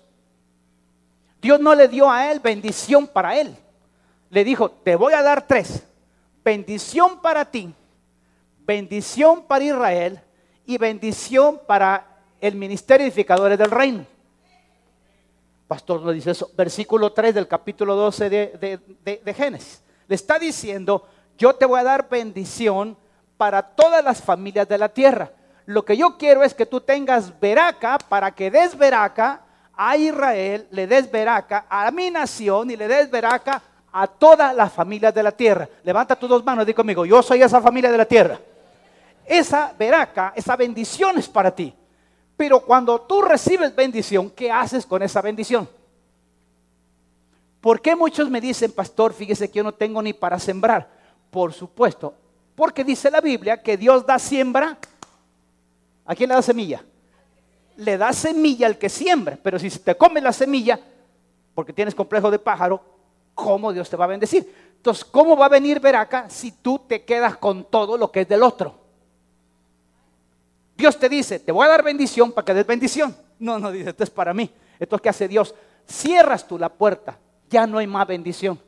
[1.42, 3.56] Dios no le dio a él bendición para él.
[4.30, 5.82] Le dijo, te voy a dar tres.
[6.44, 7.74] Bendición para ti,
[8.60, 10.20] bendición para Israel
[10.66, 14.06] y bendición para el ministerio edificadores del reino.
[15.66, 16.48] Pastor no dice eso.
[16.56, 19.82] Versículo 3 del capítulo 12 de, de Génesis.
[20.06, 22.96] Le está diciendo, yo te voy a dar bendición
[23.36, 25.30] para todas las familias de la tierra.
[25.66, 29.40] Lo que yo quiero es que tú tengas veraca para que des veraca
[29.74, 34.72] a Israel, le des veraca a mi nación y le des veraca a todas las
[34.72, 35.68] familias de la tierra.
[35.82, 38.38] Levanta tus dos manos y di conmigo, yo soy esa familia de la tierra.
[39.26, 41.74] Esa veraca, esa bendición es para ti.
[42.36, 45.68] Pero cuando tú recibes bendición, ¿qué haces con esa bendición?
[47.60, 50.95] ¿Por qué muchos me dicen, pastor, fíjese que yo no tengo ni para sembrar?
[51.36, 52.14] Por supuesto,
[52.54, 54.78] porque dice la Biblia que Dios da siembra.
[56.06, 56.82] ¿A quién le da semilla?
[57.76, 60.80] Le da semilla al que siembra, pero si te comes la semilla,
[61.54, 62.80] porque tienes complejo de pájaro,
[63.34, 64.50] ¿cómo Dios te va a bendecir?
[64.78, 68.28] Entonces, ¿cómo va a venir Veraca si tú te quedas con todo lo que es
[68.28, 68.74] del otro?
[70.74, 73.14] Dios te dice, te voy a dar bendición para que des bendición.
[73.38, 74.50] No, no, dice, esto es para mí.
[74.80, 75.54] Esto es que hace Dios.
[75.86, 77.18] Cierras tú la puerta,
[77.50, 78.58] ya no hay más bendición.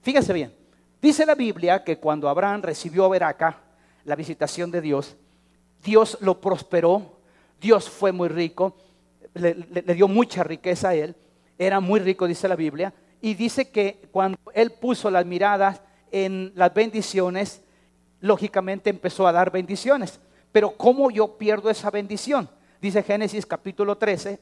[0.00, 0.63] Fíjense bien,
[1.04, 3.58] Dice la Biblia que cuando Abraham recibió a Veraca,
[4.06, 5.18] la visitación de Dios,
[5.82, 7.18] Dios lo prosperó,
[7.60, 8.74] Dios fue muy rico,
[9.34, 11.14] le, dio mucha riqueza a él,
[11.58, 16.52] era muy rico, dice la Biblia, y dice que cuando él puso las miradas en
[16.54, 17.60] las bendiciones,
[18.20, 20.18] lógicamente empezó a dar bendiciones.
[20.52, 22.48] Pero ¿cómo yo pierdo esa bendición?
[22.80, 24.40] Dice Génesis capítulo 13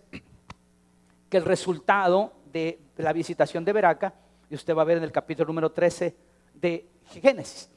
[1.28, 4.14] que el resultado de la visitación de Veraca,
[4.48, 6.30] y usted va a ver en el capítulo número 13,
[6.62, 7.68] de Génesis.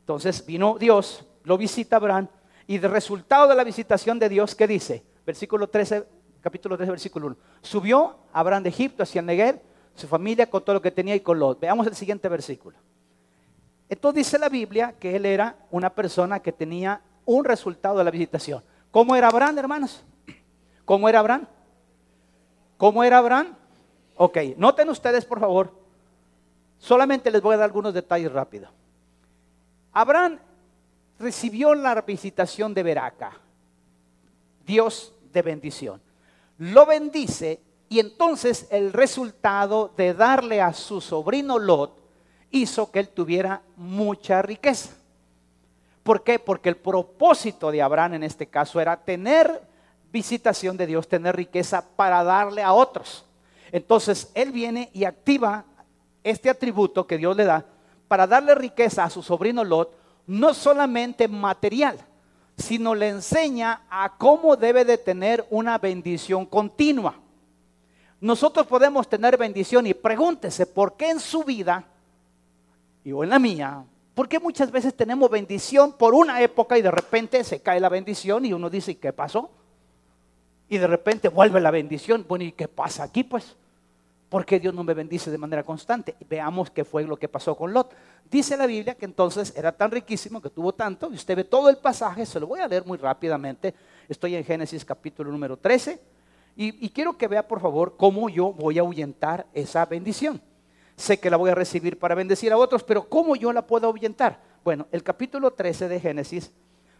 [0.00, 2.28] Entonces vino Dios, lo visita Abraham,
[2.66, 5.04] y de resultado de la visitación de Dios, ¿qué dice?
[5.26, 6.06] Versículo 13,
[6.40, 7.36] capítulo 13, versículo 1.
[7.62, 9.60] Subió Abraham de Egipto hacia el Negev,
[9.94, 11.60] su familia con todo lo que tenía y con Lot.
[11.60, 12.76] Veamos el siguiente versículo.
[13.88, 18.10] Entonces dice la Biblia que él era una persona que tenía un resultado de la
[18.10, 18.62] visitación.
[18.90, 20.04] ¿Cómo era Abraham, hermanos?
[20.84, 21.46] ¿Cómo era Abraham?
[22.76, 23.56] ¿Cómo era Abraham?
[24.16, 25.83] Ok, noten ustedes por favor.
[26.84, 28.68] Solamente les voy a dar algunos detalles rápido.
[29.90, 30.38] Abraham
[31.18, 33.40] recibió la visitación de Beraca,
[34.66, 36.02] Dios de bendición.
[36.58, 42.02] Lo bendice y entonces el resultado de darle a su sobrino Lot
[42.50, 44.90] hizo que él tuviera mucha riqueza.
[46.02, 46.38] ¿Por qué?
[46.38, 49.62] Porque el propósito de Abraham en este caso era tener
[50.12, 53.24] visitación de Dios, tener riqueza para darle a otros.
[53.72, 55.64] Entonces él viene y activa
[56.24, 57.64] este atributo que Dios le da
[58.08, 59.92] para darle riqueza a su sobrino Lot,
[60.26, 61.98] no solamente material,
[62.56, 67.14] sino le enseña a cómo debe de tener una bendición continua.
[68.20, 71.84] Nosotros podemos tener bendición y pregúntese por qué en su vida
[73.04, 73.84] y o en la mía,
[74.14, 77.88] por qué muchas veces tenemos bendición por una época y de repente se cae la
[77.88, 79.50] bendición y uno dice, ¿qué pasó?
[80.68, 82.24] Y de repente vuelve la bendición.
[82.26, 83.56] Bueno, ¿y qué pasa aquí pues?
[84.34, 86.16] ¿Por qué Dios no me bendice de manera constante?
[86.28, 87.94] Veamos qué fue lo que pasó con Lot.
[88.28, 91.70] Dice la Biblia que entonces era tan riquísimo que tuvo tanto, y usted ve todo
[91.70, 93.72] el pasaje, se lo voy a leer muy rápidamente.
[94.08, 96.00] Estoy en Génesis capítulo número 13,
[96.56, 100.42] y, quiero que vea, por favor, cómo yo voy a ahuyentar esa bendición.
[100.96, 103.86] Sé que la voy a recibir para bendecir a otros, pero ¿cómo yo la puedo
[103.86, 104.40] ahuyentar?
[104.64, 106.50] Bueno, el capítulo 13 de Génesis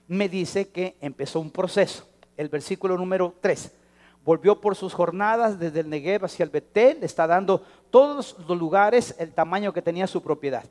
[0.07, 2.07] me dice que empezó un proceso.
[2.37, 3.73] El versículo número 3.
[4.25, 9.15] Volvió por sus jornadas desde el Negev hacia el Betel, está dando todos los lugares
[9.19, 10.65] el tamaño que tenía su propiedad.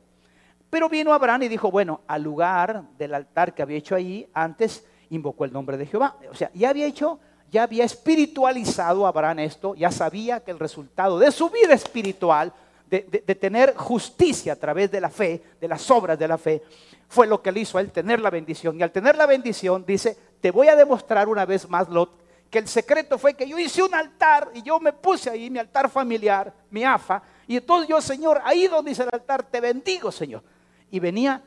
[0.70, 4.84] Pero vino Abraham y dijo, bueno, al lugar del altar que había hecho ahí, antes
[5.10, 6.16] invocó el nombre de Jehová.
[6.30, 7.20] O sea, ya había hecho
[7.54, 12.52] ya había espiritualizado Abraham esto, ya sabía que el resultado de su vida espiritual,
[12.90, 16.62] de, tener justicia a través de la fe, de las obras de la fe,
[17.08, 18.78] fue lo que le hizo a él tener la bendición.
[18.78, 22.10] Y al tener la bendición, dice, te voy a demostrar una vez más, Lot,
[22.54, 25.58] que el secreto fue que yo hice un altar y yo me puse ahí, mi
[25.58, 30.12] altar familiar, mi afa, y entonces yo, Señor, ahí donde dice el altar, te bendigo,
[30.12, 30.40] Señor.
[30.88, 31.42] Y venía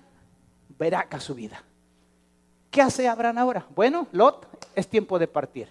[0.77, 1.63] veraca su vida.
[2.69, 3.65] ¿Qué hace Abraham ahora?
[3.73, 5.69] Bueno, Lot, es tiempo de partir.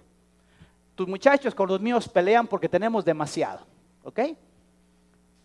[0.95, 3.67] Tus muchachos con los míos pelean porque tenemos demasiado.
[4.05, 4.21] ¿Ok?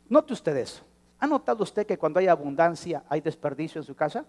[0.08, 0.86] Note usted eso.
[1.20, 4.24] ¿Ha notado usted que cuando hay abundancia hay desperdicio en su casa?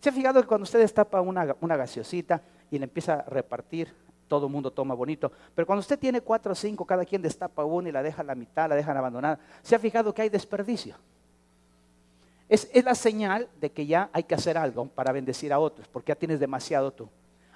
[0.00, 2.40] ¿Se ha fijado que cuando usted destapa una, una gaseosita
[2.70, 3.94] y le empieza a repartir,
[4.32, 5.30] todo el mundo toma bonito?
[5.54, 8.24] Pero cuando usted tiene cuatro o cinco, cada quien destapa una y la deja a
[8.24, 10.96] la mitad, la dejan abandonada, ¿se ha fijado que hay desperdicio?
[12.48, 15.86] Es, es la señal de que ya hay que hacer algo para bendecir a otros,
[15.86, 17.10] porque ya tienes demasiado tú.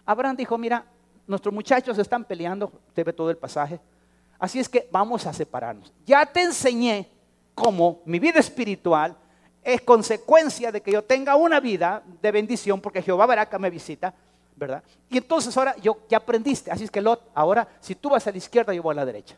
[0.05, 0.85] Abraham dijo, mira,
[1.27, 3.81] nuestros muchachos están peleando, usted ve todo el pasaje.
[4.39, 5.95] Así es que vamos a separarnos.
[6.05, 7.09] Ya te enseñé
[7.55, 9.17] cómo mi vida espiritual
[9.63, 13.71] es consecuencia de que yo tenga una vida de bendición, porque Jehová verá que me
[13.71, 14.15] visita,
[14.57, 14.83] ¿verdad?
[15.09, 16.71] Y entonces ahora yo ya aprendiste.
[16.71, 19.05] Así es que Lot, ahora si tú vas a la izquierda, yo voy a la
[19.05, 19.37] derecha.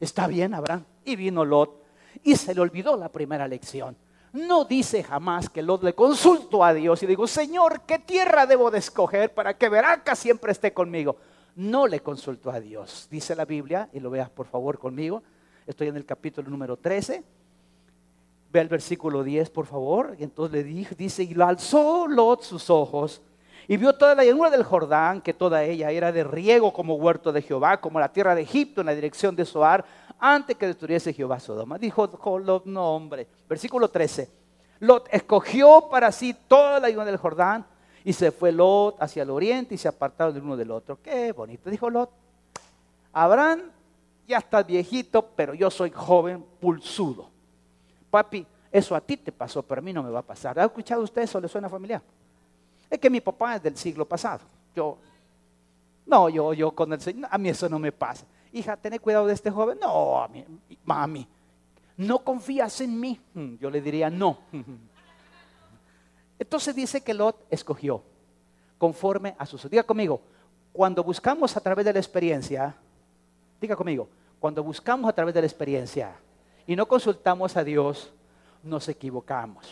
[0.00, 0.84] Está bien, Abraham.
[1.04, 1.82] Y vino Lot
[2.22, 3.96] y se le olvidó la primera lección.
[4.32, 8.70] No dice jamás que Lot le consultó a Dios y digo, Señor, ¿qué tierra debo
[8.70, 11.16] de escoger para que Veraca siempre esté conmigo?
[11.56, 13.08] No le consultó a Dios.
[13.10, 15.22] Dice la Biblia, y lo veas por favor conmigo.
[15.66, 17.24] Estoy en el capítulo número 13.
[18.50, 20.14] Ve el versículo 10, por favor.
[20.18, 23.22] Y entonces le dice, y alzó Lot sus ojos
[23.70, 27.32] y vio toda la llanura del Jordán, que toda ella era de riego como huerto
[27.32, 29.84] de Jehová, como la tierra de Egipto en la dirección de Soar,
[30.18, 31.76] antes que destruyese Jehová Sodoma.
[31.76, 33.28] Dijo Lot, no hombre.
[33.46, 34.30] Versículo 13.
[34.80, 37.66] Lot escogió para sí toda la llanura del Jordán
[38.04, 40.98] y se fue Lot hacia el oriente y se apartaron del uno del otro.
[41.02, 41.68] Qué bonito.
[41.68, 42.10] Dijo Lot,
[43.12, 43.64] Abraham
[44.26, 47.28] ya está viejito, pero yo soy joven, pulsudo.
[48.10, 50.58] Papi, eso a ti te pasó, pero a mí no me va a pasar.
[50.58, 51.38] ¿Ha escuchado usted eso?
[51.38, 52.00] ¿Le suena familiar?
[52.90, 54.40] Es que mi papá es del siglo pasado.
[54.74, 54.98] Yo,
[56.06, 59.26] no, yo, yo con el Señor, a mí eso no me pasa hija, ten cuidado
[59.26, 59.78] de este joven.
[59.80, 60.28] No,
[60.84, 61.26] mami,
[61.96, 63.20] ¿no confías en mí?
[63.34, 64.38] Mm, yo le diría, no.
[66.38, 68.02] Entonces dice que Lot escogió
[68.78, 69.56] conforme a su...
[69.68, 70.20] Diga conmigo,
[70.72, 72.76] cuando buscamos a través de la experiencia,
[73.60, 76.14] diga conmigo, cuando buscamos a través de la experiencia
[76.66, 78.12] y no consultamos a Dios,
[78.62, 79.68] nos equivocamos.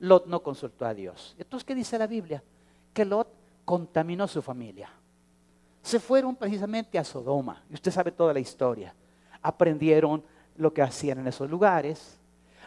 [0.00, 1.34] Lot no consultó a Dios.
[1.38, 2.42] Entonces, ¿qué dice la Biblia?
[2.92, 3.28] Que Lot
[3.64, 4.90] contaminó su familia
[5.86, 7.62] se fueron precisamente a Sodoma.
[7.70, 8.92] Y usted sabe toda la historia.
[9.40, 10.20] Aprendieron
[10.56, 12.18] lo que hacían en esos lugares.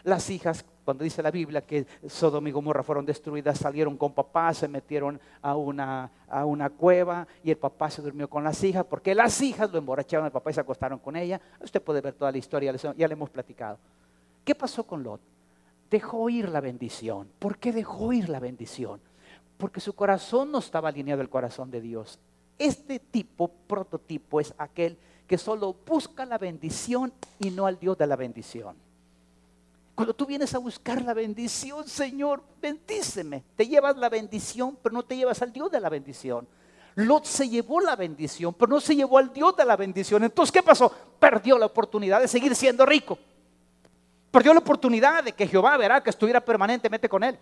[0.04, 4.54] Las hijas, cuando dice la Biblia que Sodoma y Gomorra fueron destruidas, salieron con papá,
[4.54, 8.86] se metieron a una, a una cueva y el papá se durmió con las hijas,
[8.86, 11.38] porque las hijas lo emborracharon al papá y se acostaron con ella.
[11.62, 13.76] Usted puede ver toda la historia, ya le hemos platicado.
[14.42, 15.20] ¿Qué pasó con Lot?
[15.90, 17.28] Dejó ir la bendición.
[17.38, 19.00] ¿Por qué dejó ir la bendición?
[19.58, 22.18] Porque su corazón no estaba alineado al corazón de Dios
[22.58, 28.06] Este tipo, prototipo, es aquel que solo busca la bendición y no al Dios de
[28.06, 28.76] la bendición.
[29.94, 33.44] Cuando tú vienes a buscar la bendición, Señor, bendíceme.
[33.54, 36.48] Te llevas la bendición, pero no te llevas al Dios de la bendición.
[36.94, 40.24] Lot se llevó la bendición, pero no se llevó al Dios de la bendición.
[40.24, 40.90] Entonces, ¿qué pasó?
[41.18, 43.18] Perdió la oportunidad de seguir siendo rico.
[44.30, 47.38] Perdió la oportunidad de que Jehová verá que estuviera permanentemente con él.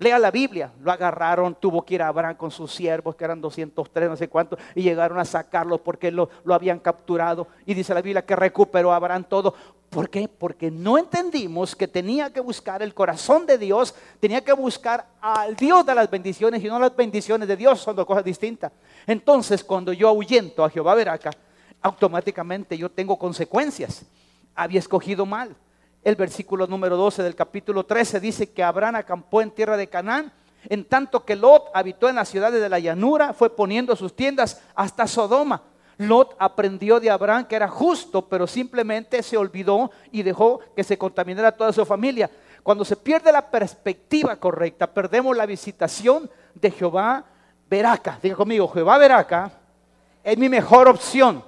[0.00, 3.40] Lea la Biblia, lo agarraron, tuvo que ir a Abraham con sus siervos, que eran
[3.40, 7.48] 203, no sé cuántos, y llegaron a sacarlo porque lo, lo habían capturado.
[7.66, 9.54] Y dice la Biblia que recuperó a Abraham todo.
[9.90, 10.28] ¿Por qué?
[10.28, 15.56] Porque no entendimos que tenía que buscar el corazón de Dios, tenía que buscar al
[15.56, 18.70] Dios de las bendiciones y no las bendiciones de Dios, son dos cosas distintas.
[19.04, 21.30] Entonces, cuando yo ahuyento a Jehová Veraca,
[21.80, 24.04] automáticamente yo tengo consecuencias.
[24.54, 25.56] Había escogido mal
[26.02, 30.32] el versículo número 12 del capítulo 13 dice que Abraham acampó en tierra de Canaán,
[30.68, 34.62] en tanto que Lot habitó en las ciudades de la llanura, fue poniendo sus tiendas
[34.74, 35.62] hasta Sodoma.
[35.98, 40.96] Lot aprendió de Abraham que era justo, pero simplemente se olvidó y dejó que se
[40.96, 42.30] contaminara toda su familia.
[42.62, 47.24] Cuando se pierde la perspectiva correcta, perdemos la visitación de Jehová
[47.68, 48.18] Veraca.
[48.22, 49.50] Diga conmigo, Jehová Veraca
[50.22, 51.42] es mi mejor opción.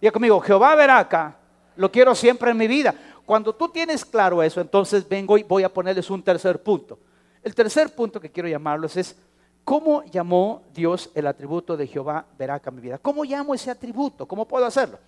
[0.00, 1.36] Diga conmigo, Jehová Veraca
[1.76, 2.94] lo quiero siempre en mi vida.
[3.24, 6.98] Cuando tú tienes claro eso, entonces vengo y voy a ponerles un tercer punto.
[7.42, 9.16] El tercer punto que quiero llamarlos es,
[9.64, 12.98] ¿cómo llamó Dios el atributo de Jehová Veraca mi vida?
[12.98, 14.26] ¿Cómo llamo ese atributo?
[14.26, 14.98] ¿Cómo puedo hacerlo?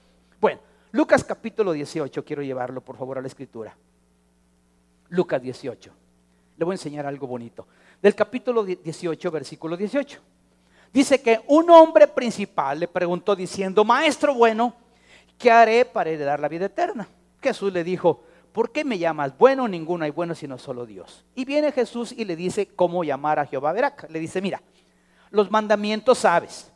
[0.41, 0.61] Bueno,
[0.93, 3.77] Lucas capítulo 18, quiero llevarlo por favor a la escritura.
[5.09, 5.93] Lucas 18.
[6.57, 7.67] Le voy a enseñar algo bonito.
[8.01, 10.21] Del capítulo 18, versículo 18.
[10.93, 14.75] Dice que un hombre principal le preguntó diciendo, Maestro bueno,
[15.39, 17.09] ¿qué haré para heredar la vida eterna?
[17.43, 19.67] Jesús le dijo, ¿por qué me llamas bueno?
[19.69, 21.25] Ninguno hay bueno sino solo Dios.
[21.35, 23.75] Y viene Jesús y le dice cómo llamar a Jehová.
[24.09, 24.63] Le dice, mira,
[25.31, 26.73] los mandamientos sabes,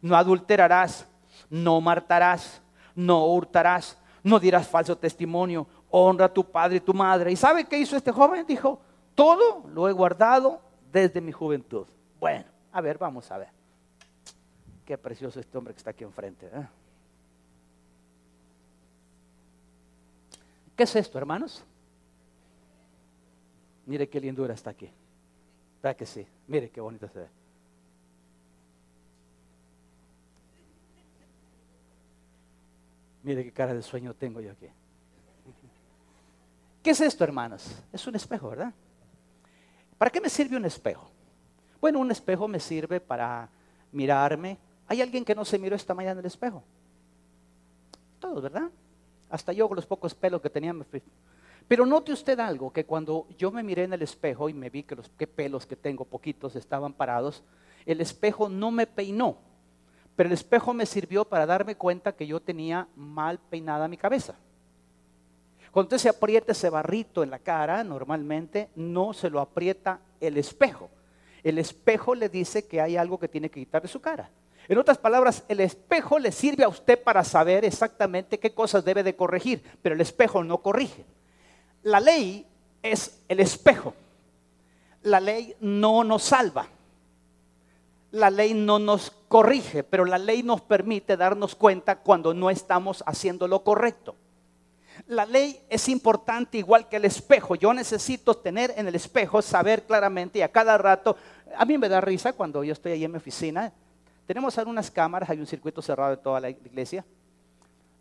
[0.00, 1.06] no adulterarás,
[1.50, 2.62] no martarás,
[2.94, 7.32] no hurtarás, no dirás falso testimonio, honra a tu padre y tu madre.
[7.32, 8.46] ¿Y sabe qué hizo este joven?
[8.46, 8.80] Dijo,
[9.14, 10.60] todo lo he guardado
[10.92, 11.86] desde mi juventud.
[12.20, 13.48] Bueno, a ver, vamos a ver.
[14.84, 16.46] Qué precioso este hombre que está aquí enfrente.
[16.46, 16.66] ¿eh?
[20.76, 21.64] ¿Qué es esto, hermanos?
[23.86, 24.90] Mire qué lindura está aquí.
[25.82, 26.26] ¿Verdad que sí?
[26.48, 27.28] Mire qué bonito se ve.
[33.22, 34.68] Mire qué cara de sueño tengo yo aquí.
[36.82, 37.82] ¿Qué es esto, hermanos?
[37.92, 38.72] Es un espejo, ¿verdad?
[39.96, 41.10] ¿Para qué me sirve un espejo?
[41.80, 43.48] Bueno, un espejo me sirve para
[43.92, 44.58] mirarme.
[44.88, 46.62] ¿Hay alguien que no se miró esta mañana en el espejo?
[48.18, 48.70] Todos, ¿verdad?
[49.34, 51.02] Hasta yo con los pocos pelos que tenía me fui.
[51.66, 54.84] Pero note usted algo, que cuando yo me miré en el espejo y me vi
[54.84, 57.42] que los pelos que tengo, poquitos, estaban parados,
[57.84, 59.38] el espejo no me peinó,
[60.14, 64.36] pero el espejo me sirvió para darme cuenta que yo tenía mal peinada mi cabeza.
[65.72, 70.36] Cuando usted se aprieta ese barrito en la cara, normalmente no se lo aprieta el
[70.36, 70.90] espejo.
[71.42, 74.30] El espejo le dice que hay algo que tiene que quitar de su cara.
[74.68, 79.02] En otras palabras, el espejo le sirve a usted para saber exactamente qué cosas debe
[79.02, 81.04] de corregir, pero el espejo no corrige.
[81.82, 82.46] La ley
[82.82, 83.94] es el espejo.
[85.02, 86.66] La ley no nos salva.
[88.10, 93.04] La ley no nos corrige, pero la ley nos permite darnos cuenta cuando no estamos
[93.06, 94.14] haciendo lo correcto.
[95.08, 97.54] La ley es importante igual que el espejo.
[97.56, 101.16] Yo necesito tener en el espejo, saber claramente y a cada rato.
[101.56, 103.72] A mí me da risa cuando yo estoy ahí en mi oficina
[104.26, 107.04] tenemos algunas cámaras, hay un circuito cerrado de toda la iglesia.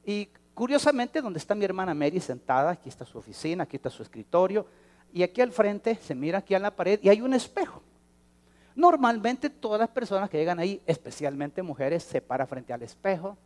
[0.05, 4.03] Y curiosamente, donde está mi hermana Mary sentada, aquí está su oficina, aquí está su
[4.03, 4.65] escritorio,
[5.13, 7.81] y aquí al frente se mira aquí a la pared y hay un espejo.
[8.75, 13.37] Normalmente todas las personas que llegan ahí, especialmente mujeres, se paran frente al espejo.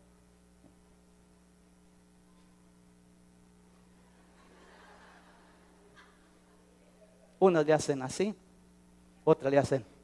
[7.40, 8.34] Unas le hacen así,
[9.26, 9.97] otras le hacen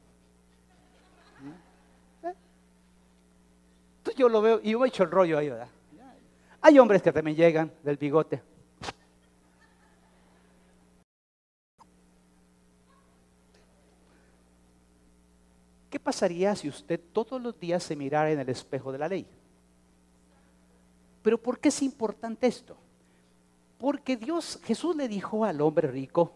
[4.14, 5.68] yo lo veo y yo me echo el rollo ahí, ¿verdad?
[6.60, 8.42] Hay hombres que también llegan del bigote.
[15.90, 19.26] ¿Qué pasaría si usted todos los días se mirara en el espejo de la ley?
[21.22, 22.76] Pero ¿por qué es importante esto?
[23.78, 26.32] Porque Dios, Jesús le dijo al hombre rico,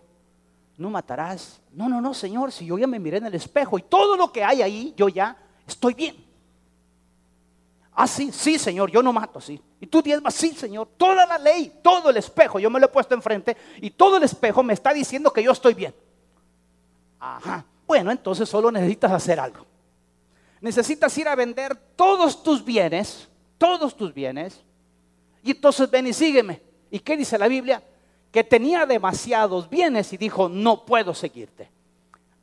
[0.76, 1.60] no matarás.
[1.72, 4.30] No, no, no, Señor, si yo ya me miré en el espejo y todo lo
[4.30, 5.36] que hay ahí, yo ya
[5.66, 6.27] estoy bien.
[8.00, 9.60] Ah, sí, sí, Señor, yo no mato, sí.
[9.80, 10.86] Y tú más, sí, Señor.
[10.96, 14.22] Toda la ley, todo el espejo, yo me lo he puesto enfrente y todo el
[14.22, 15.92] espejo me está diciendo que yo estoy bien.
[17.18, 17.64] Ajá.
[17.88, 19.66] Bueno, entonces solo necesitas hacer algo.
[20.60, 23.28] necesitas ir a vender todos tus bienes,
[23.58, 24.62] todos tus bienes,
[25.42, 26.62] y entonces ven y sígueme.
[26.92, 27.82] ¿Y qué dice la Biblia?
[28.30, 31.68] Que tenía demasiados bienes y dijo, no puedo seguirte.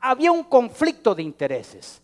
[0.01, 2.01] Había un conflicto de intereses.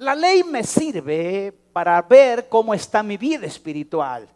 [0.00, 4.26] La ley me sirve para ver cómo está mi vida espiritual.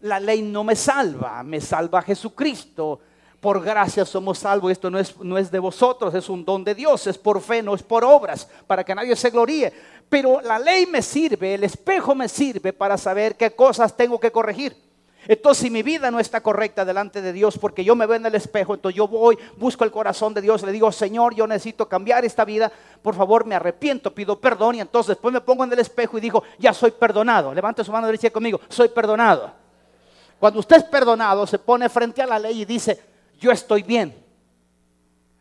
[0.00, 2.98] La ley no me salva, me salva Jesucristo.
[3.40, 4.72] Por gracia somos salvos.
[4.72, 7.62] Esto no es, no es de vosotros, es un don de Dios, es por fe,
[7.62, 9.72] no es por obras, para que nadie se gloríe.
[10.08, 14.32] Pero la ley me sirve, el espejo me sirve para saber qué cosas tengo que
[14.32, 14.85] corregir.
[15.28, 18.26] Entonces, si mi vida no está correcta delante de Dios, porque yo me veo en
[18.26, 21.88] el espejo, entonces yo voy, busco el corazón de Dios, le digo, Señor, yo necesito
[21.88, 22.70] cambiar esta vida,
[23.02, 26.20] por favor, me arrepiento, pido perdón, y entonces después me pongo en el espejo y
[26.20, 27.52] digo, ya soy perdonado.
[27.52, 29.52] Levante su mano derecha conmigo, soy perdonado.
[30.38, 33.02] Cuando usted es perdonado, se pone frente a la ley y dice,
[33.40, 34.14] yo estoy bien.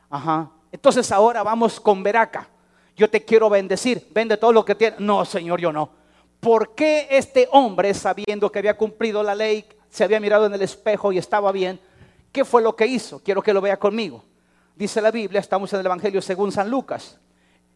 [0.09, 0.49] Ajá.
[0.71, 2.47] Entonces ahora vamos con Veraca.
[2.95, 4.95] Yo te quiero bendecir, vende todo lo que tiene.
[4.99, 6.04] No, Señor, yo no.
[6.45, 10.61] ¿Por qué este hombre, sabiendo que había cumplido la ley, se había mirado en el
[10.61, 11.79] espejo y estaba bien,
[12.31, 13.19] qué fue lo que hizo?
[13.23, 14.23] Quiero que lo vea conmigo.
[14.75, 17.17] Dice la Biblia, estamos en el Evangelio según San Lucas.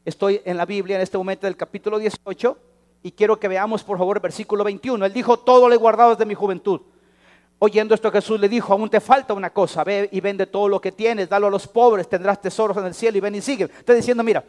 [0.05, 2.57] Estoy en la Biblia en este momento del capítulo 18
[3.01, 5.03] y quiero que veamos por favor el versículo 21.
[5.03, 6.79] Él dijo, todo le he guardado desde mi juventud.
[7.57, 10.79] Oyendo esto Jesús le dijo, aún te falta una cosa, ve y vende todo lo
[10.79, 13.63] que tienes, dalo a los pobres, tendrás tesoros en el cielo y ven y sigue.
[13.63, 14.43] Está diciendo, mira,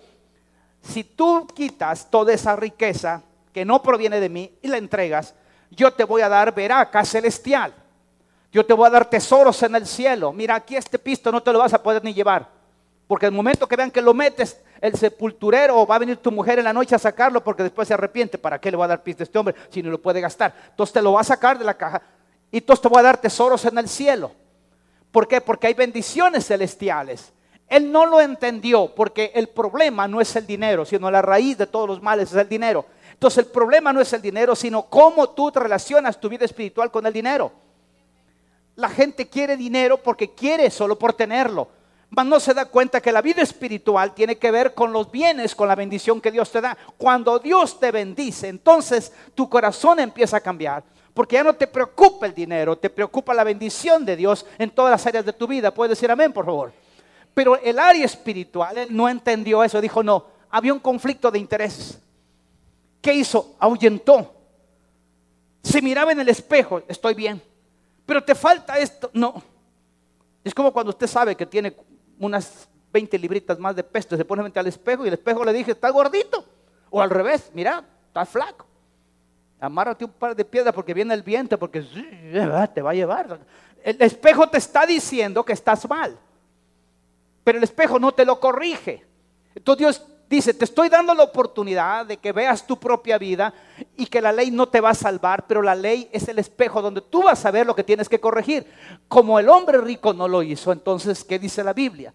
[0.83, 5.34] si tú quitas toda esa riqueza que no proviene de mí y la entregas,
[5.70, 7.74] yo te voy a dar veraca celestial.
[8.53, 10.32] Yo te voy a dar tesoros en el cielo.
[10.32, 12.48] Mira, aquí este pisto no te lo vas a poder ni llevar.
[13.07, 16.59] Porque el momento que vean que lo metes, el sepulturero va a venir tu mujer
[16.59, 18.38] en la noche a sacarlo porque después se arrepiente.
[18.38, 20.55] ¿Para qué le va a dar pisto a este hombre si no lo puede gastar?
[20.70, 22.03] Entonces te lo va a sacar de la caja
[22.51, 24.32] y entonces te voy a dar tesoros en el cielo.
[25.11, 25.40] ¿Por qué?
[25.40, 27.32] Porque hay bendiciones celestiales.
[27.68, 31.66] Él no lo entendió porque el problema no es el dinero, sino la raíz de
[31.68, 32.84] todos los males es el dinero.
[33.21, 37.05] Entonces el problema no es el dinero, sino cómo tú relacionas tu vida espiritual con
[37.05, 37.53] el dinero.
[38.77, 41.68] La gente quiere dinero porque quiere solo por tenerlo.
[42.09, 45.55] Mas no se da cuenta que la vida espiritual tiene que ver con los bienes,
[45.55, 46.79] con la bendición que Dios te da.
[46.97, 50.83] Cuando Dios te bendice, entonces tu corazón empieza a cambiar.
[51.12, 54.93] Porque ya no te preocupa el dinero, te preocupa la bendición de Dios en todas
[54.93, 55.75] las áreas de tu vida.
[55.75, 56.73] Puedes decir amén, por favor.
[57.35, 59.79] Pero el área espiritual, él no entendió eso.
[59.79, 62.01] Dijo, no, había un conflicto de intereses.
[63.01, 63.57] ¿Qué hizo?
[63.59, 64.34] Ahuyentó.
[65.62, 67.40] Se miraba en el espejo, estoy bien.
[68.07, 69.11] Pero te falta esto.
[69.12, 69.42] No.
[70.42, 71.76] Es como cuando usted sabe que tiene
[72.18, 75.53] unas 20 libritas más de pesto, se pone frente al espejo y el espejo le
[75.53, 76.44] dije, está gordito.
[76.90, 78.66] O al revés, mira, está flaco.
[79.61, 83.38] Amárrate un par de piedras porque viene el viento, porque te va a llevar.
[83.82, 86.18] El espejo te está diciendo que estás mal,
[87.44, 89.07] pero el espejo no te lo corrige.
[89.55, 93.53] Entonces Dios dice, te estoy dando la oportunidad de que veas tu propia vida
[93.97, 96.81] y que la ley no te va a salvar, pero la ley es el espejo
[96.81, 98.64] donde tú vas a ver lo que tienes que corregir.
[99.09, 102.14] Como el hombre rico no lo hizo, entonces, ¿qué dice la Biblia?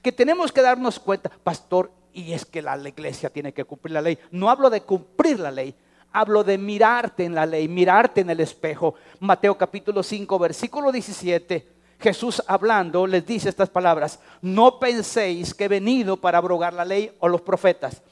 [0.00, 4.00] Que tenemos que darnos cuenta, pastor, y es que la iglesia tiene que cumplir la
[4.00, 4.18] ley.
[4.30, 5.74] No hablo de cumplir la ley,
[6.12, 8.94] hablo de mirarte en la ley, mirarte en el espejo.
[9.20, 11.73] Mateo capítulo 5, versículo 17.
[11.98, 17.12] Jesús hablando les dice estas palabras, no penséis que he venido para abrogar la ley
[17.20, 18.02] o los profetas.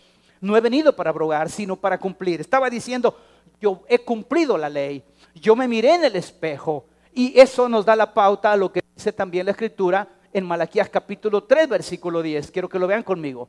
[0.41, 2.41] No he venido para abrogar, sino para cumplir.
[2.41, 3.17] Estaba diciendo,
[3.61, 5.05] yo he cumplido la ley,
[5.35, 8.83] yo me miré en el espejo y eso nos da la pauta a lo que
[8.97, 12.51] dice también la escritura en Malaquías capítulo 3, versículo 10.
[12.51, 13.49] Quiero que lo vean conmigo.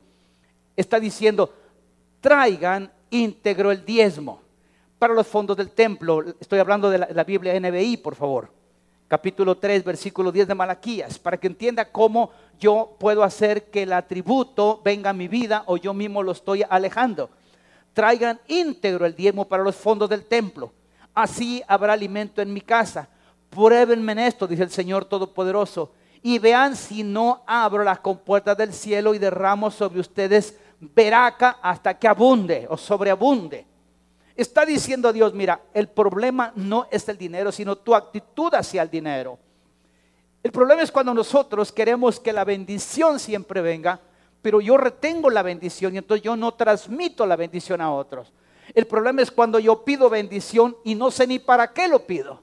[0.76, 1.54] Está diciendo,
[2.20, 4.40] traigan íntegro el diezmo
[4.98, 6.22] para los fondos del templo.
[6.38, 8.63] Estoy hablando de la, la Biblia NBI, por favor
[9.14, 13.92] capítulo 3, versículo 10 de Malaquías, para que entienda cómo yo puedo hacer que el
[13.92, 17.30] atributo venga a mi vida o yo mismo lo estoy alejando.
[17.92, 20.72] Traigan íntegro el diezmo para los fondos del templo.
[21.14, 23.08] Así habrá alimento en mi casa.
[23.50, 28.72] Pruébenme en esto, dice el Señor Todopoderoso, y vean si no abro las compuertas del
[28.72, 33.64] cielo y derramo sobre ustedes veraca hasta que abunde o sobreabunde.
[34.36, 38.90] Está diciendo Dios, mira, el problema no es el dinero, sino tu actitud hacia el
[38.90, 39.38] dinero.
[40.42, 44.00] El problema es cuando nosotros queremos que la bendición siempre venga,
[44.42, 48.32] pero yo retengo la bendición y entonces yo no transmito la bendición a otros.
[48.74, 52.42] El problema es cuando yo pido bendición y no sé ni para qué lo pido.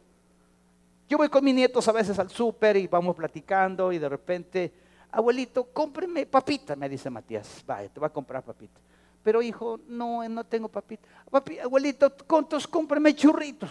[1.10, 4.74] Yo voy con mis nietos a veces al súper y vamos platicando y de repente,
[5.12, 8.80] abuelito, cómpreme papita, me dice Matías, vaya, te va a comprar papita.
[9.24, 11.07] Pero hijo, no, no tengo papita.
[11.30, 13.69] Papi, abuelito, ¿cuántos cómprame churritos?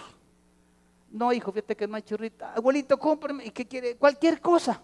[1.11, 2.55] No, hijo, fíjate que no hay churrita.
[2.55, 3.97] Abuelito, cómprame, ¿y qué quiere?
[3.97, 4.81] Cualquier cosa.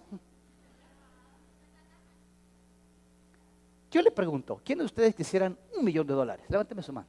[3.90, 6.44] Yo le pregunto, ¿quiénes de ustedes quisieran un millón de dólares?
[6.48, 7.06] Levánteme su mano.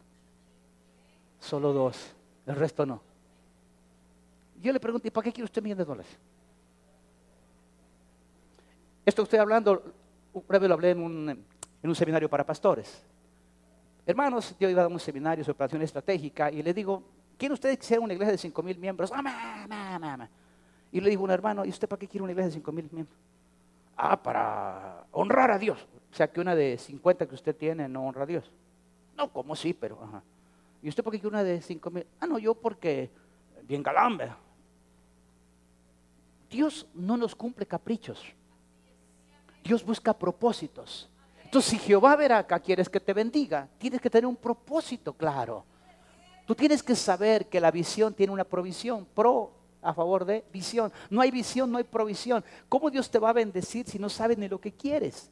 [1.39, 3.01] Solo dos, el resto no.
[4.61, 6.17] Yo le pregunto, ¿y para qué quiere usted un millón de dólares?
[9.05, 9.83] Esto que estoy hablando,
[10.33, 13.03] una vez lo hablé en un, en un seminario para pastores.
[14.07, 17.03] Hermanos, yo iba a un seminario sobre operación estratégica y le digo,
[17.37, 19.11] ¿quieren ustedes que sea una iglesia de 5 mil miembros?
[19.13, 20.29] Ah,
[20.93, 22.71] y le digo a un hermano, ¿y usted para qué quiere una iglesia de 5
[22.71, 23.19] mil miembros?
[23.97, 25.85] Ah, para honrar a Dios.
[26.09, 28.49] O sea, que una de 50 que usted tiene no honra a Dios.
[29.17, 29.99] No, como sí, pero...
[30.81, 32.07] ¿Y usted por qué quiere una de 5 mil?
[32.21, 33.11] Ah, no, yo porque...
[33.63, 34.17] Bien galán,
[36.49, 38.23] Dios no nos cumple caprichos.
[39.65, 41.09] Dios busca propósitos.
[41.47, 45.63] Entonces, si Jehová verá acá quieres que te bendiga, tienes que tener un propósito claro.
[46.45, 50.91] Tú tienes que saber que la visión tiene una provisión, pro a favor de visión.
[51.09, 52.43] No hay visión, no hay provisión.
[52.67, 55.31] ¿Cómo Dios te va a bendecir si no sabes ni lo que quieres?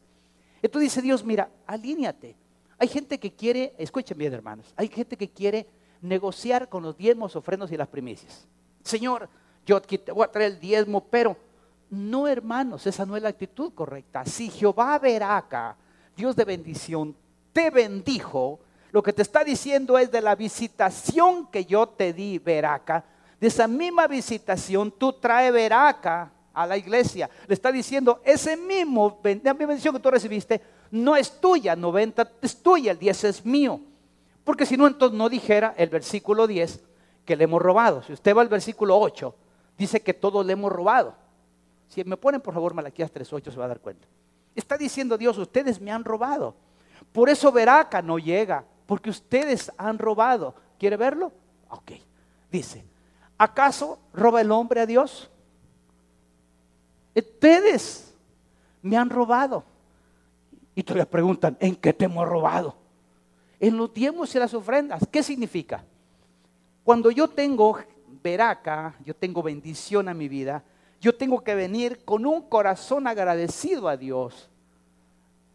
[0.62, 2.38] Entonces dice Dios, mira, alíñate.
[2.78, 5.68] Hay gente que quiere, escuchen bien hermanos, hay gente que quiere
[6.00, 8.48] negociar con los diezmos, ofrendos y las primicias.
[8.84, 9.28] Señor,
[9.66, 11.36] yo te voy a traer el diezmo, pero
[11.90, 14.26] no hermanos, esa no es la actitud correcta.
[14.26, 15.76] Si Jehová verá acá,
[16.16, 17.16] Dios de bendición,
[17.52, 18.60] te bendijo,
[18.92, 23.04] lo que te está diciendo es de la visitación que yo te di, Veraca,
[23.40, 27.30] de esa misma visitación tú trae Veraca a la iglesia.
[27.48, 30.62] Le está diciendo, ese mismo, la bendición que tú recibiste
[30.92, 33.82] no es tuya, 90 es tuya, el 10 es mío.
[34.44, 36.82] Porque si no, entonces no dijera el versículo 10
[37.26, 38.04] que le hemos robado.
[38.04, 39.36] Si usted va al versículo 8,
[39.78, 41.16] dice que todos le hemos robado.
[41.90, 44.08] Si me ponen por favor Malaquías 3.8 se va a dar cuenta.
[44.56, 46.56] Está diciendo Dios, ustedes me han robado.
[47.12, 50.56] Por eso Veraca no llega, porque ustedes han robado.
[50.80, 51.32] ¿Quiere verlo?
[51.70, 51.92] Ok.
[52.52, 52.86] Dice,
[53.38, 55.30] ¿acaso roba el hombre a Dios?
[57.16, 58.14] Ustedes
[58.82, 59.64] me han robado.
[60.74, 62.76] Y todavía preguntan, ¿en qué te hemos robado?
[63.60, 65.06] En los diezmos y las ofrendas.
[65.10, 65.84] ¿Qué significa?
[66.84, 67.80] Cuando yo tengo
[68.22, 70.64] veraca, yo tengo bendición a mi vida,
[71.00, 74.50] yo tengo que venir con un corazón agradecido a Dios.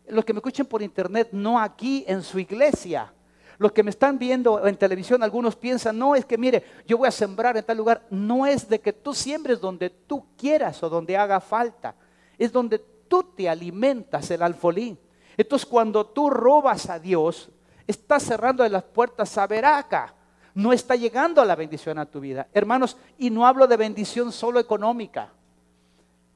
[0.09, 3.13] Los que me escuchen por internet, no aquí en su iglesia.
[3.59, 7.09] Los que me están viendo en televisión, algunos piensan, no es que mire, yo voy
[7.09, 8.07] a sembrar en tal lugar.
[8.11, 11.95] No es de que tú siembres donde tú quieras o donde haga falta.
[12.39, 14.97] Es donde tú te alimentas el alfolí.
[15.37, 17.51] Entonces cuando tú robas a Dios,
[17.87, 20.15] estás cerrando las puertas a Veraca.
[20.55, 22.49] No está llegando la bendición a tu vida.
[22.53, 25.31] Hermanos, y no hablo de bendición solo económica.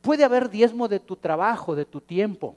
[0.00, 2.56] Puede haber diezmo de tu trabajo, de tu tiempo.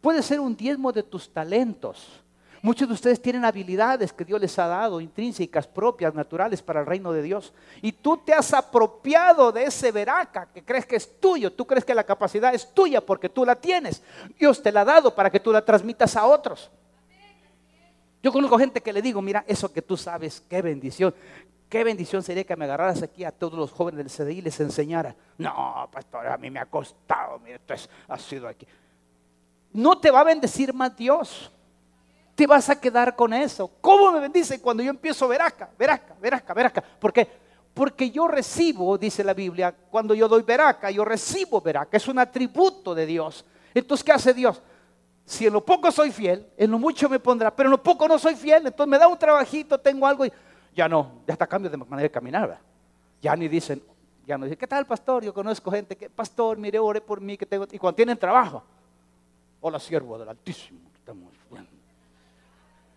[0.00, 2.22] Puede ser un diezmo de tus talentos.
[2.60, 6.86] Muchos de ustedes tienen habilidades que Dios les ha dado, intrínsecas, propias, naturales para el
[6.86, 7.52] reino de Dios.
[7.80, 11.52] Y tú te has apropiado de ese veraca que crees que es tuyo.
[11.52, 14.00] Tú crees que la capacidad es tuya porque tú la tienes.
[14.38, 16.70] Dios te la ha dado para que tú la transmitas a otros.
[18.22, 21.14] Yo conozco gente que le digo, mira, eso que tú sabes, qué bendición.
[21.68, 24.60] Qué bendición sería que me agarraras aquí a todos los jóvenes del CDI y les
[24.60, 25.16] enseñara.
[25.38, 27.74] No, pastor, a mí me ha costado, mira, esto
[28.08, 28.66] ha sido aquí.
[29.72, 31.50] No te va a bendecir más Dios
[32.34, 33.70] te vas a quedar con eso.
[33.80, 36.82] ¿Cómo me bendice cuando yo empiezo ver acá, ver acá, ver acá, ver acá?
[36.82, 37.28] ¿Por qué?
[37.74, 42.18] Porque yo recibo, dice la Biblia, cuando yo doy veraca, yo recibo veraca, es un
[42.18, 43.44] atributo de Dios.
[43.74, 44.60] Entonces, ¿qué hace Dios?
[45.32, 48.06] Si en lo poco soy fiel, en lo mucho me pondrá, pero en lo poco
[48.06, 50.32] no soy fiel, entonces me da un trabajito, tengo algo y
[50.76, 52.60] ya no, ya está cambio de manera de caminar.
[53.22, 53.82] Ya ni dicen,
[54.26, 55.24] ya no dicen, ¿qué tal, pastor?
[55.24, 58.62] Yo conozco gente que, pastor, mire, ore por mí, que tengo, y cuando tienen trabajo,
[59.62, 61.66] hola, siervo del Altísimo, estamos bueno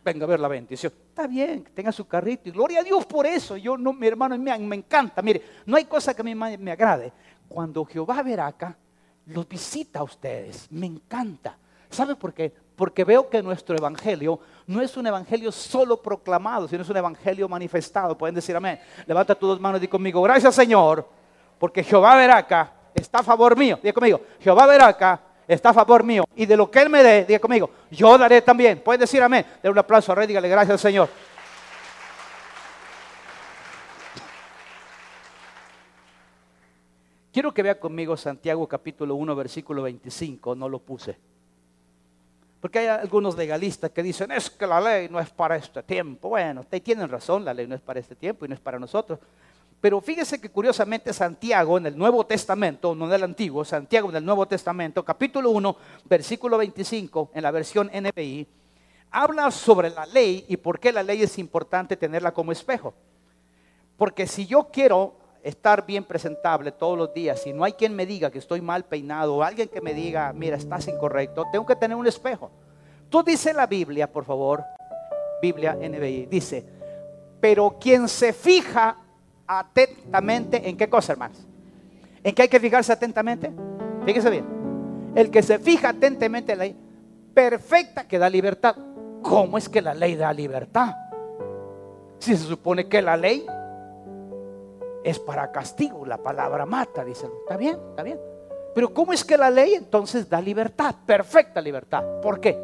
[0.03, 0.91] venga a ver la bendición.
[1.09, 3.55] Está bien, que tenga su carrito y gloria a Dios por eso.
[3.55, 5.21] Yo no, mi hermano, me, me encanta.
[5.21, 7.13] Mire, no hay cosa que a mí me agrade.
[7.47, 8.77] Cuando Jehová verá acá,
[9.25, 10.67] los visita a ustedes.
[10.69, 11.57] Me encanta.
[11.95, 12.53] ¿Sabe por qué?
[12.75, 17.47] Porque veo que nuestro evangelio no es un evangelio solo proclamado, sino es un evangelio
[17.47, 18.17] manifestado.
[18.17, 18.79] Pueden decir amén.
[19.05, 21.07] Levanta tus dos manos y di conmigo, gracias Señor,
[21.57, 23.79] porque Jehová verá acá, está a favor mío.
[23.81, 26.25] Diga conmigo, Jehová verá acá, está a favor mío.
[26.35, 28.81] Y de lo que Él me dé, diga conmigo, yo daré también.
[28.83, 29.45] Puedes decir amén.
[29.63, 31.07] Den un aplauso a Rey, dígale gracias Señor.
[37.31, 41.34] Quiero que vea conmigo Santiago capítulo 1, versículo 25, no lo puse.
[42.59, 46.29] Porque hay algunos legalistas que dicen, es que la ley no es para este tiempo.
[46.29, 49.19] Bueno, tienen razón, la ley no es para este tiempo y no es para nosotros.
[49.81, 54.15] Pero fíjese que curiosamente Santiago en el Nuevo Testamento, no en el Antiguo, Santiago en
[54.15, 58.47] el Nuevo Testamento, capítulo 1, versículo 25, en la versión NBI,
[59.11, 62.95] habla sobre la ley y por qué la ley es importante tenerla como espejo.
[63.95, 68.07] Porque si yo quiero estar bien presentable todos los días y no hay quien me
[68.07, 71.75] diga que estoy mal peinado o alguien que me diga, mira, estás incorrecto, tengo que
[71.75, 72.49] tener un espejo.
[73.11, 74.63] Tú dice la Biblia, por favor,
[75.43, 76.65] Biblia NBI, dice,
[77.39, 78.97] pero quien se fija
[79.45, 81.45] atentamente, ¿en qué cosa, hermanos?
[82.23, 83.51] ¿En qué hay que fijarse atentamente?
[84.03, 84.45] Fíjese bien.
[85.13, 86.75] El que se fija atentamente en la ley
[87.35, 88.75] perfecta que da libertad.
[89.21, 90.95] ¿Cómo es que la ley da libertad?
[92.17, 93.45] Si se supone que la ley
[95.05, 97.27] es para castigo, la palabra mata, dice.
[97.41, 98.19] Está bien, está bien.
[98.73, 100.95] Pero ¿cómo es que la ley entonces da libertad?
[101.05, 102.03] Perfecta libertad.
[102.23, 102.59] ¿Por qué?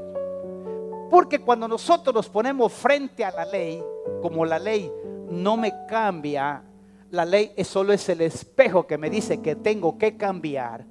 [1.11, 3.83] Porque cuando nosotros nos ponemos frente a la ley,
[4.23, 4.91] como la ley
[5.29, 6.63] no me cambia,
[7.11, 10.83] la ley solo es el espejo que me dice que tengo que cambiar.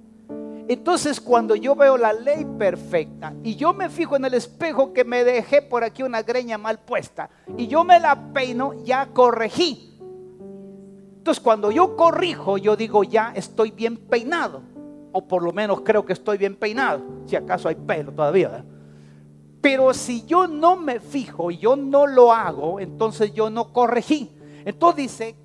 [0.68, 5.02] Entonces cuando yo veo la ley perfecta y yo me fijo en el espejo que
[5.02, 9.89] me dejé por aquí una greña mal puesta y yo me la peino, ya corregí.
[11.30, 14.62] Entonces cuando yo corrijo, yo digo ya estoy bien peinado.
[15.12, 17.02] O por lo menos creo que estoy bien peinado.
[17.26, 18.64] Si acaso hay pelo todavía.
[19.60, 24.28] Pero si yo no me fijo y yo no lo hago, entonces yo no corregí.
[24.64, 25.36] Entonces dice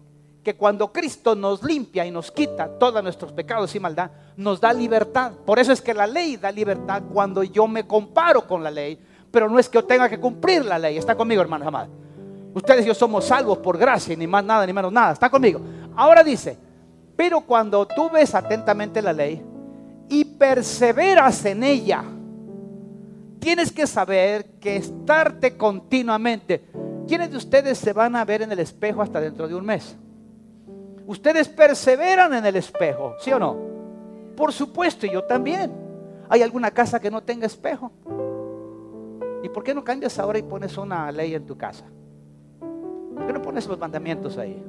[0.44, 4.74] que cuando Cristo nos limpia y nos quita todos nuestros pecados y maldad, nos da
[4.74, 5.34] libertad.
[5.46, 8.98] Por eso es que la ley da libertad cuando yo me comparo con la ley,
[9.30, 10.98] pero no es que yo tenga que cumplir la ley.
[10.98, 12.05] Está conmigo, hermanos amados.
[12.56, 15.12] Ustedes y yo somos salvos por gracia, ni más nada, ni menos nada.
[15.12, 15.60] Está conmigo.
[15.94, 16.58] Ahora dice,
[17.14, 19.44] pero cuando tú ves atentamente la ley
[20.08, 22.02] y perseveras en ella,
[23.40, 26.64] tienes que saber que estarte continuamente.
[27.06, 29.98] ¿Quiénes de ustedes se van a ver en el espejo hasta dentro de un mes?
[31.06, 33.58] Ustedes perseveran en el espejo, ¿sí o no?
[34.38, 35.74] Por supuesto, y yo también.
[36.30, 37.92] ¿Hay alguna casa que no tenga espejo?
[39.44, 41.86] ¿Y por qué no cambias ahora y pones una ley en tu casa?
[43.26, 44.64] ¿Por qué no pones los mandamientos ahí?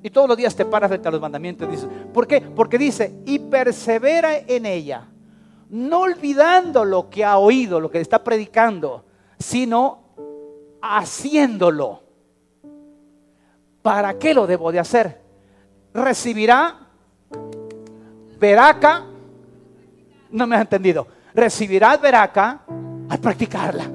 [0.00, 2.40] Y todos los días te paras frente a los mandamientos y dices, ¿por qué?
[2.40, 5.08] Porque dice, y persevera en ella,
[5.70, 9.04] no olvidando lo que ha oído, lo que está predicando,
[9.40, 10.04] sino
[10.80, 12.04] haciéndolo.
[13.82, 15.20] ¿Para qué lo debo de hacer?
[15.92, 16.78] Recibirá
[18.38, 19.04] veraca.
[20.30, 21.08] No me has entendido.
[21.34, 22.60] Recibirá veraca
[23.08, 23.90] al practicarla.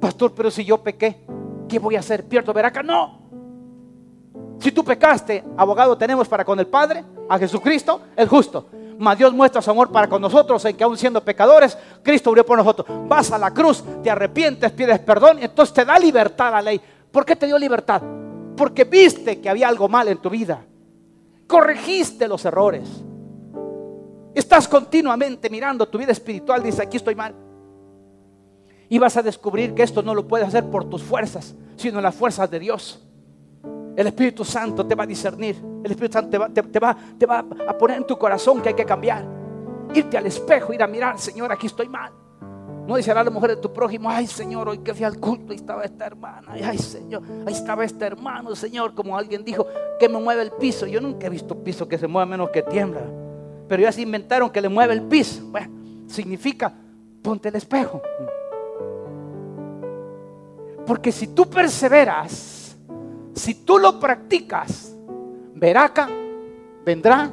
[0.00, 1.25] Pastor, pero si yo pequé,
[1.68, 2.24] ¿qué voy a hacer?
[2.24, 2.82] ¿Pierdo veraca?
[2.82, 3.20] No.
[4.58, 8.66] Si tú pecaste, abogado tenemos para con el Padre, a Jesucristo, el justo.
[8.98, 12.46] Mas Dios muestra su amor para con nosotros en que aún siendo pecadores, Cristo murió
[12.46, 12.88] por nosotros.
[13.06, 16.80] Vas a la cruz, te arrepientes, pides perdón, entonces te da libertad la ley.
[17.10, 18.02] ¿Por qué te dio libertad?
[18.56, 20.64] porque viste que había algo mal en tu vida.
[21.46, 22.88] Corregiste los errores.
[24.34, 27.34] Estás continuamente mirando tu vida espiritual, dice, aquí estoy mal.
[28.88, 32.14] Y vas a descubrir que esto no lo puedes hacer por tus fuerzas, sino las
[32.14, 33.02] fuerzas de Dios.
[33.96, 35.56] El Espíritu Santo te va a discernir.
[35.82, 38.68] El Espíritu Santo te va, te va, te va a poner en tu corazón que
[38.68, 39.24] hay que cambiar.
[39.94, 42.12] Irte al espejo, ir a mirar, Señor, aquí estoy mal.
[42.86, 45.50] No dice a la mujer de tu prójimo, ay Señor, hoy que fui al culto,
[45.50, 49.66] ahí estaba esta hermana, ay Señor, ahí estaba este hermano, Señor, como alguien dijo,
[49.98, 50.86] que me mueve el piso.
[50.86, 53.00] Yo nunca he visto piso que se mueva menos que tiembla.
[53.68, 55.44] Pero ya se inventaron que le mueve el piso.
[55.46, 55.72] Bueno,
[56.06, 56.72] significa,
[57.22, 58.00] ponte el espejo.
[60.86, 62.76] Porque si tú perseveras,
[63.34, 64.94] si tú lo practicas,
[65.76, 66.08] acá,
[66.84, 67.30] vendrá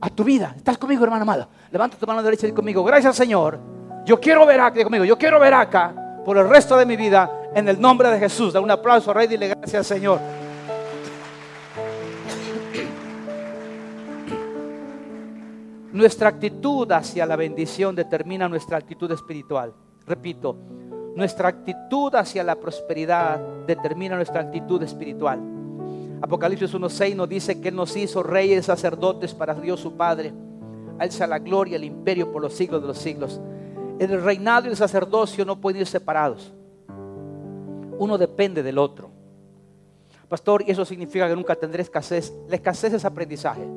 [0.00, 0.54] a tu vida.
[0.56, 1.48] ¿Estás conmigo, hermano amado?
[1.70, 3.72] Levanta tu mano derecha y conmigo, gracias Señor
[4.04, 7.30] yo quiero ver acá, conmigo, yo quiero ver acá por el resto de mi vida
[7.54, 8.52] en el nombre de Jesús.
[8.52, 10.18] Da un aplauso, Rey, dile gracias, Señor.
[15.92, 19.74] Nuestra actitud hacia la bendición determina nuestra actitud espiritual.
[20.06, 20.56] Repito,
[21.14, 25.40] nuestra actitud hacia la prosperidad determina nuestra actitud espiritual.
[26.22, 30.32] Apocalipsis 1.6 nos dice que Él nos hizo reyes, sacerdotes para Dios su Padre.
[30.98, 33.40] A Él sea la gloria, el imperio por los siglos de los siglos.
[33.98, 36.52] El reinado y el sacerdocio no pueden ir separados.
[37.98, 39.10] Uno depende del otro.
[40.28, 42.32] Pastor, y eso significa que nunca tendré escasez.
[42.48, 43.68] La escasez es aprendizaje.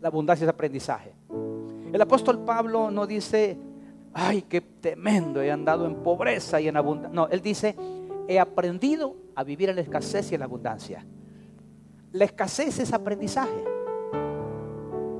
[0.00, 1.12] La abundancia es aprendizaje.
[1.92, 3.58] El apóstol Pablo no dice,
[4.12, 7.14] ay, qué tremendo, he andado en pobreza y en abundancia.
[7.14, 7.76] No, él dice,
[8.28, 11.04] he aprendido a vivir en la escasez y en la abundancia.
[12.12, 13.64] La escasez es aprendizaje.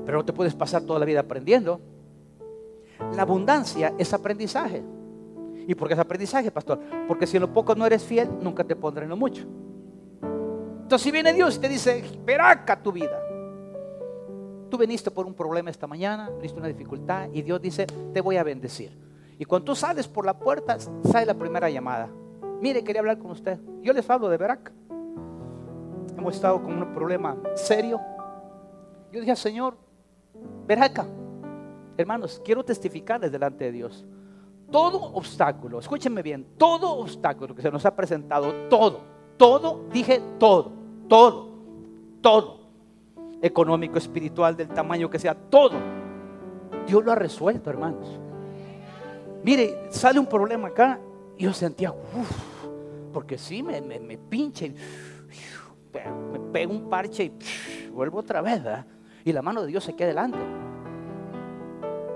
[0.05, 1.79] Pero no te puedes pasar toda la vida aprendiendo.
[3.15, 4.83] La abundancia es aprendizaje.
[5.67, 6.79] ¿Y por qué es aprendizaje, pastor?
[7.07, 9.45] Porque si en lo poco no eres fiel, nunca te pondré en lo mucho.
[10.81, 13.17] Entonces, si viene Dios y te dice, veraca tu vida.
[14.71, 18.37] Tú viniste por un problema esta mañana, viniste una dificultad, y Dios dice, te voy
[18.37, 18.97] a bendecir.
[19.37, 22.09] Y cuando tú sales por la puerta, sale la primera llamada.
[22.61, 23.59] Mire, quería hablar con usted.
[23.81, 24.71] Yo les hablo de veraca.
[26.17, 27.99] Hemos estado con un problema serio.
[29.11, 29.75] Yo dije, Señor,
[30.65, 31.05] veraca.
[31.97, 34.05] Hermanos, quiero testificarles delante de Dios.
[34.71, 39.01] todo obstáculo, escúchenme bien, todo obstáculo que se nos ha presentado, todo,
[39.35, 40.71] todo, dije todo,
[41.09, 41.49] todo,
[42.21, 42.60] todo,
[43.41, 45.77] económico, espiritual, del tamaño que sea, todo,
[46.87, 48.19] Dios lo ha resuelto, hermanos.
[49.43, 50.99] Mire, sale un problema acá
[51.37, 52.65] y yo sentía, uff,
[53.11, 54.73] porque sí, me, me, me pinche,
[56.31, 58.85] me pego un parche y vuelvo otra vez, ¿verdad?
[59.23, 60.37] Y la mano de Dios se queda delante.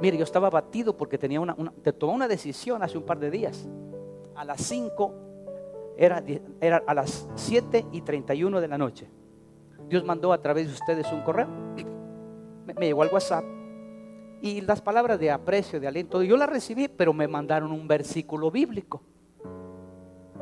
[0.02, 3.32] Mire, yo estaba batido porque tenía una, te tomó una decisión hace un par de
[3.32, 3.68] días.
[4.36, 5.14] A las 5,
[5.98, 6.24] era,
[6.60, 9.08] era a las 7 y 31 de la noche.
[9.90, 11.48] Dios mandó a través de ustedes un correo.
[12.66, 13.44] Me, llegó al WhatsApp.
[14.42, 18.52] Y las palabras de aprecio, de aliento, yo las recibí, pero me mandaron un versículo
[18.52, 19.02] bíblico.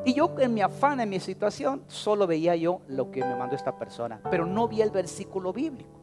[0.05, 3.55] Y yo en mi afán, en mi situación, solo veía yo lo que me mandó
[3.55, 6.01] esta persona, pero no vi el versículo bíblico.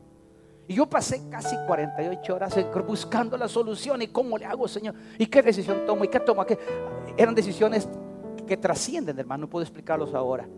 [0.67, 2.55] Y yo pasé casi 48 horas
[2.87, 6.47] buscando la solución y cómo le hago, Señor, y qué decisión tomo y qué tomo.
[6.47, 6.57] ¿Qué?
[7.17, 7.89] Eran decisiones
[8.47, 10.49] que trascienden, hermano, no puedo explicarlos ahora.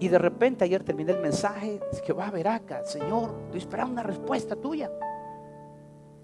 [0.00, 3.92] Y de repente ayer terminé el mensaje, que va a ver acá, Señor, estoy esperando
[3.92, 4.90] una respuesta tuya.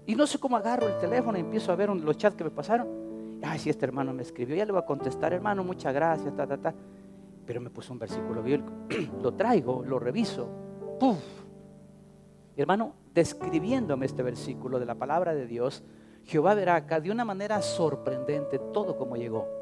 [0.05, 2.51] Y no sé cómo agarro el teléfono y empiezo a ver los chats que me
[2.51, 3.39] pasaron.
[3.43, 6.45] Ay, si este hermano me escribió, ya le voy a contestar, hermano, muchas gracias, ta,
[6.45, 6.73] ta, ta.
[7.45, 8.71] Pero me puso un versículo bíblico.
[9.21, 10.47] lo traigo, lo reviso.
[10.99, 11.17] ¡Puf!
[12.57, 15.83] Hermano, describiéndome este versículo de la palabra de Dios,
[16.25, 19.60] Jehová verá acá de una manera sorprendente todo como llegó.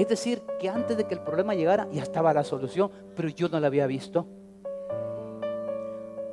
[0.00, 3.50] Es decir, que antes de que el problema llegara ya estaba la solución, pero yo
[3.50, 4.26] no la había visto.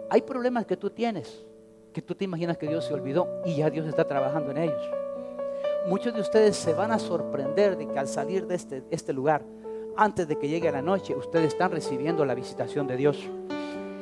[0.09, 1.45] Hay problemas que tú tienes,
[1.91, 4.82] que tú te imaginas que Dios se olvidó y ya Dios está trabajando en ellos.
[5.86, 9.43] Muchos de ustedes se van a sorprender de que al salir de este, este lugar,
[9.97, 13.20] antes de que llegue la noche, ustedes están recibiendo la visitación de Dios.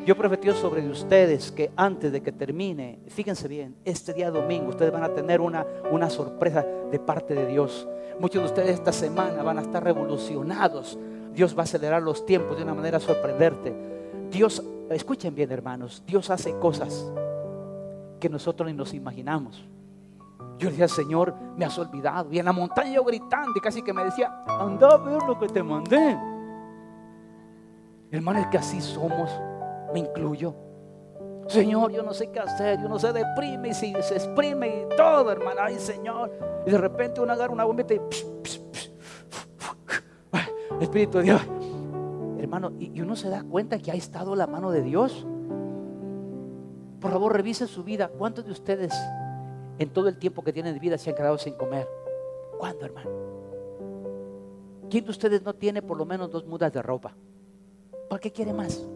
[0.05, 4.91] Yo profetizo sobre ustedes que antes de que termine, fíjense bien, este día domingo ustedes
[4.91, 7.87] van a tener una, una sorpresa de parte de Dios.
[8.19, 10.97] Muchos de ustedes esta semana van a estar revolucionados.
[11.33, 13.73] Dios va a acelerar los tiempos de una manera sorprendente.
[14.31, 17.11] Dios, escuchen bien hermanos, Dios hace cosas
[18.19, 19.65] que nosotros ni nos imaginamos.
[20.57, 22.31] Yo decía, Señor, me has olvidado.
[22.31, 25.37] Y en la montaña yo gritando y casi que me decía, anda a ver lo
[25.37, 26.17] que te mandé.
[28.11, 29.29] Hermano, es que así somos
[29.93, 30.53] me incluyo.
[31.47, 34.95] Señor, yo no sé qué hacer, yo no sé, deprime y si se exprime y
[34.95, 36.31] todo, hermano, ay Señor.
[36.65, 38.01] Y de repente uno agarra una bombita y
[40.81, 41.41] Espíritu de Dios.
[42.39, 45.25] Hermano, y uno se da cuenta que ha estado la mano de Dios.
[46.99, 48.09] Por favor, revise su vida.
[48.09, 48.93] ¿Cuántos de ustedes
[49.77, 51.87] en todo el tiempo que tienen de vida se han quedado sin comer?
[52.57, 53.09] ¿Cuándo, hermano?
[54.89, 57.15] ¿Quién de ustedes no tiene por lo menos dos mudas de ropa?
[58.09, 58.87] ¿Para qué quiere más?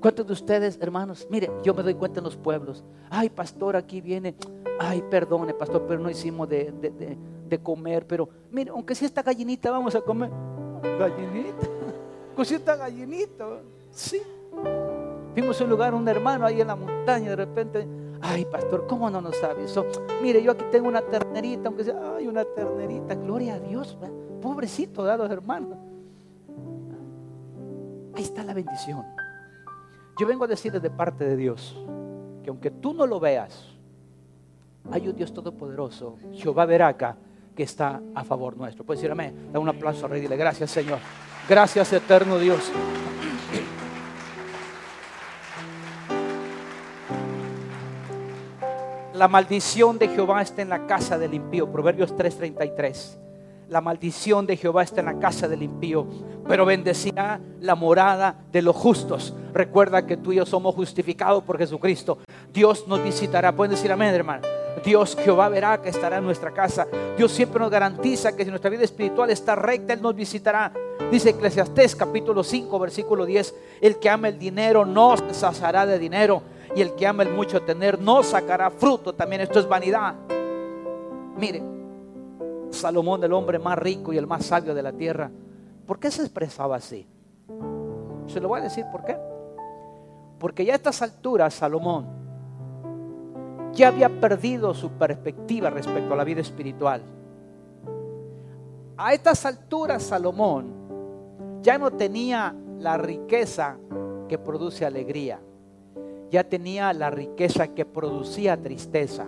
[0.00, 1.26] ¿Cuántos de ustedes, hermanos?
[1.30, 2.82] Mire, yo me doy cuenta en los pueblos.
[3.10, 4.34] Ay, pastor, aquí viene.
[4.78, 7.18] Ay, perdone, pastor, pero no hicimos de,
[7.62, 8.06] comer.
[8.06, 10.30] Pero mire, aunque si esta gallinita, vamos a comer.
[10.98, 11.68] Gallinita.
[12.34, 13.46] Con si esta gallinita.
[13.90, 14.22] Sí.
[15.34, 17.86] Fuimos a un lugar, un hermano ahí en la montaña, de repente.
[18.22, 19.84] Ay, pastor, ¿cómo no nos avisó?
[20.22, 23.14] Mire, yo aquí tengo una ternerita, aunque sea, ay, una ternerita.
[23.16, 23.98] Gloria a Dios.
[24.40, 25.76] Pobrecito, de los hermanos.
[28.14, 29.04] Ahí está la bendición.
[30.20, 31.74] Yo vengo a decirles de parte de Dios
[32.44, 33.68] que aunque tú no lo veas,
[34.92, 37.16] hay un Dios todopoderoso, Jehová Veraca,
[37.56, 38.84] que está a favor nuestro.
[38.84, 39.48] Puedes decir amén.
[39.50, 40.20] Da un aplauso al Rey.
[40.20, 40.98] Dile gracias, Señor.
[41.48, 42.70] Gracias, eterno Dios.
[49.14, 51.72] La maldición de Jehová está en la casa del impío.
[51.72, 53.29] Proverbios 3:33
[53.70, 56.04] la maldición de Jehová está en la casa del impío,
[56.48, 59.32] pero bendecirá la morada de los justos.
[59.54, 62.18] Recuerda que tú y yo somos justificados por Jesucristo.
[62.52, 63.54] Dios nos visitará.
[63.54, 64.42] Pueden decir amén, hermano.
[64.84, 66.88] Dios Jehová verá que estará en nuestra casa.
[67.16, 70.72] Dios siempre nos garantiza que si nuestra vida espiritual está recta, Él nos visitará.
[71.12, 73.54] Dice Eclesiastés capítulo 5, versículo 10.
[73.80, 76.42] El que ama el dinero no se saciará de dinero.
[76.74, 79.12] Y el que ama el mucho tener no sacará fruto.
[79.12, 80.14] También esto es vanidad.
[81.36, 81.79] Miren,
[82.70, 85.30] Salomón, el hombre más rico y el más sabio de la tierra,
[85.86, 87.06] ¿por qué se expresaba así?
[88.26, 89.16] Se lo voy a decir por qué.
[90.38, 92.06] Porque ya a estas alturas Salomón
[93.72, 97.02] ya había perdido su perspectiva respecto a la vida espiritual.
[98.96, 103.76] A estas alturas Salomón ya no tenía la riqueza
[104.28, 105.40] que produce alegría,
[106.30, 109.26] ya tenía la riqueza que producía tristeza.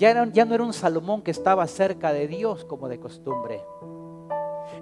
[0.00, 3.62] Ya, no era un Salomón que estaba cerca de Dios como de costumbre.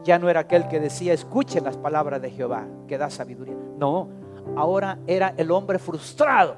[0.05, 3.57] Ya no era aquel que decía, escuchen las palabras de Jehová, que da sabiduría.
[3.79, 4.09] No,
[4.57, 6.55] ahora era el hombre frustrado.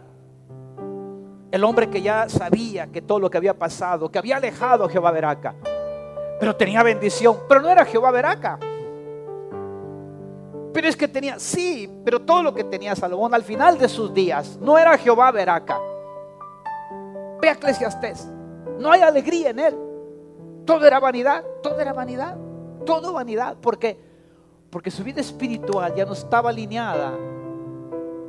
[1.50, 4.90] El hombre que ya sabía que todo lo que había pasado, que había alejado a
[4.90, 5.54] Jehová Veraca,
[6.38, 8.58] pero tenía bendición, pero no era Jehová Veraca.
[10.74, 14.12] Pero es que tenía, sí, pero todo lo que tenía Salomón al final de sus
[14.12, 15.80] días no era Jehová Veraca.
[17.40, 18.28] Ve a Eclesiastés,
[18.80, 19.76] no hay alegría en él.
[20.64, 22.36] Todo era vanidad, todo era vanidad,
[22.86, 23.56] todo vanidad.
[23.58, 23.98] ¿Por qué?
[24.70, 27.12] Porque su vida espiritual ya no estaba alineada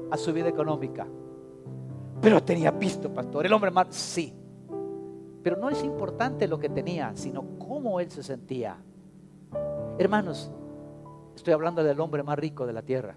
[0.10, 1.08] a su vida económica.
[2.22, 3.46] Pero tenía pisto, pastor.
[3.46, 4.34] El hombre más, sí.
[5.42, 8.78] Pero no es importante lo que tenía, sino cómo él se sentía.
[9.98, 10.52] Hermanos,
[11.36, 13.16] estoy hablando del hombre más rico de la tierra.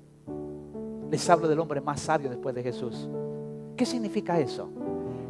[1.11, 3.09] Les hablo del hombre más sabio después de Jesús.
[3.77, 4.71] ¿Qué significa eso?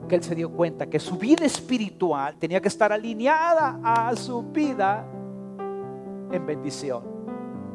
[0.08, 4.42] Que él se dio cuenta que su vida espiritual tenía que estar alineada a su
[4.42, 5.04] vida
[6.30, 7.02] en bendición.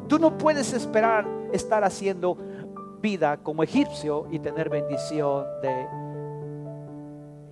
[0.06, 2.36] Tú no puedes esperar estar haciendo
[3.00, 5.86] vida como egipcio y tener bendición de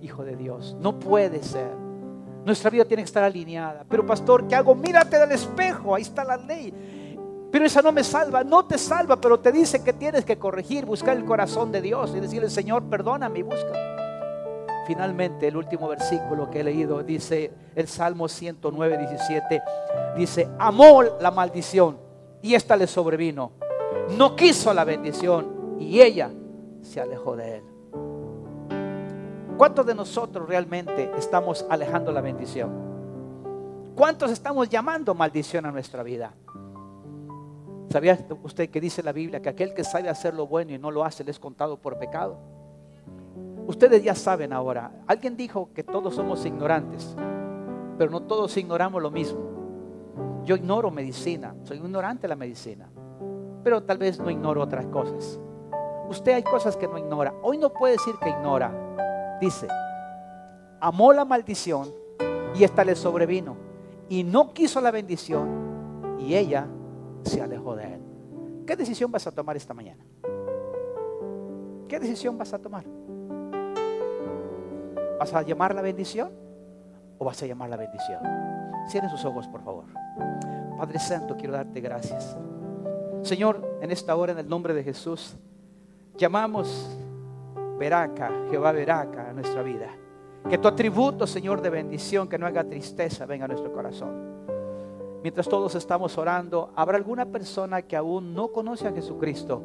[0.01, 0.77] hijo de Dios.
[0.79, 1.71] No puede ser.
[2.45, 3.85] Nuestra vida tiene que estar alineada.
[3.87, 4.75] Pero pastor, ¿qué hago?
[4.75, 6.73] Mírate del espejo, ahí está la ley.
[7.51, 10.85] Pero esa no me salva, no te salva, pero te dice que tienes que corregir,
[10.85, 14.08] buscar el corazón de Dios y decirle, Señor, perdóname y busca.
[14.89, 19.61] Finalmente, el último versículo que he leído dice, el Salmo 109, 17,
[20.17, 21.99] dice, amó la maldición
[22.41, 23.51] y esta le sobrevino.
[24.17, 26.31] No quiso la bendición y ella
[26.81, 27.63] se alejó de él.
[29.59, 32.71] ¿Cuántos de nosotros realmente estamos alejando la bendición?
[33.93, 36.33] ¿Cuántos estamos llamando maldición a nuestra vida?
[37.91, 40.89] ¿Sabía usted que dice la Biblia que aquel que sabe hacer lo bueno y no
[40.89, 42.58] lo hace le es contado por pecado?
[43.69, 47.15] Ustedes ya saben ahora, alguien dijo que todos somos ignorantes,
[47.99, 50.41] pero no todos ignoramos lo mismo.
[50.43, 52.89] Yo ignoro medicina, soy ignorante de la medicina,
[53.63, 55.39] pero tal vez no ignoro otras cosas.
[56.09, 57.31] Usted hay cosas que no ignora.
[57.43, 59.67] Hoy no puede decir que ignora, dice,
[60.79, 61.89] amó la maldición
[62.55, 63.55] y esta le sobrevino.
[64.09, 66.65] Y no quiso la bendición y ella
[67.21, 68.01] se alejó de él.
[68.65, 70.03] ¿Qué decisión vas a tomar esta mañana?
[71.87, 72.83] ¿Qué decisión vas a tomar?
[75.19, 76.31] ¿Vas a llamar la bendición
[77.17, 78.21] o vas a llamar la bendición?
[78.89, 79.83] Cierren sus ojos, por favor.
[80.77, 82.37] Padre Santo, quiero darte gracias.
[83.21, 85.35] Señor, en esta hora, en el nombre de Jesús,
[86.17, 86.97] llamamos
[87.77, 89.89] Veraca, Jehová Veraca a nuestra vida.
[90.49, 94.47] Que tu atributo, Señor, de bendición, que no haga tristeza, venga a nuestro corazón.
[95.21, 99.61] Mientras todos estamos orando, habrá alguna persona que aún no conoce a Jesucristo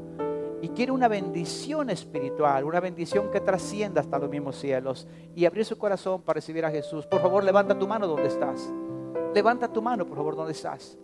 [0.62, 5.64] y quiere una bendición espiritual, una bendición que trascienda hasta los mismos cielos y abrir
[5.64, 7.06] su corazón para recibir a Jesús.
[7.06, 8.72] Por favor, levanta tu mano donde estás.
[9.34, 10.96] Levanta tu mano, por favor, donde estás.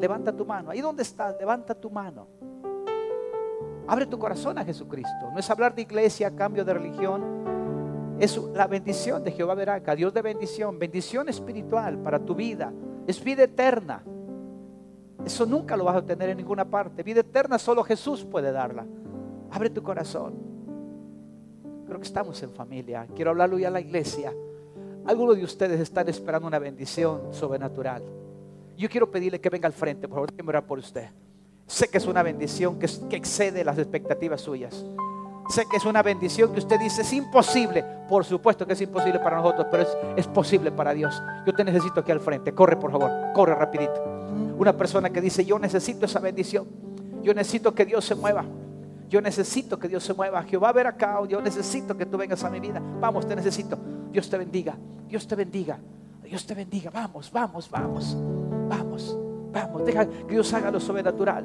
[0.00, 0.70] Levanta tu mano.
[0.70, 2.26] Ahí donde estás, levanta tu mano.
[3.86, 5.30] Abre tu corazón a Jesucristo.
[5.32, 8.16] No es hablar de iglesia cambio de religión.
[8.18, 12.72] Es la bendición de Jehová Veraca, Dios de bendición, bendición espiritual para tu vida.
[13.06, 14.02] Es vida eterna.
[15.28, 17.02] Eso nunca lo vas a obtener en ninguna parte.
[17.02, 18.86] Vida eterna solo Jesús puede darla.
[19.50, 20.32] Abre tu corazón.
[21.84, 23.06] Creo que estamos en familia.
[23.14, 24.32] Quiero hablarlo ya a la iglesia.
[25.04, 28.02] Algunos de ustedes están esperando una bendición sobrenatural.
[28.74, 31.10] Yo quiero pedirle que venga al frente, por favor, que orar por usted.
[31.66, 34.82] Sé que es una bendición que, excede las expectativas suyas.
[35.50, 37.84] Sé que es una bendición que usted dice es imposible.
[38.08, 41.22] Por supuesto que es imposible para nosotros, pero es, posible para Dios.
[41.46, 42.54] Yo te necesito aquí al frente.
[42.54, 43.10] Corre, por favor.
[43.34, 44.17] Corre rapidito.
[44.58, 46.66] Una persona que dice, yo necesito esa bendición.
[47.22, 48.44] Yo necesito que Dios se mueva.
[49.08, 50.42] Yo necesito que Dios se mueva.
[50.42, 51.18] Jehová, ver acá.
[51.28, 52.82] Yo necesito que tú vengas a mi vida.
[53.00, 53.78] Vamos, te necesito.
[54.12, 54.76] Dios te bendiga.
[55.08, 55.78] Dios te bendiga.
[56.24, 56.90] Dios te bendiga.
[56.90, 58.16] Vamos, vamos, vamos.
[58.68, 59.18] Vamos.
[59.52, 61.44] Vamos, deja que Dios haga lo sobrenatural.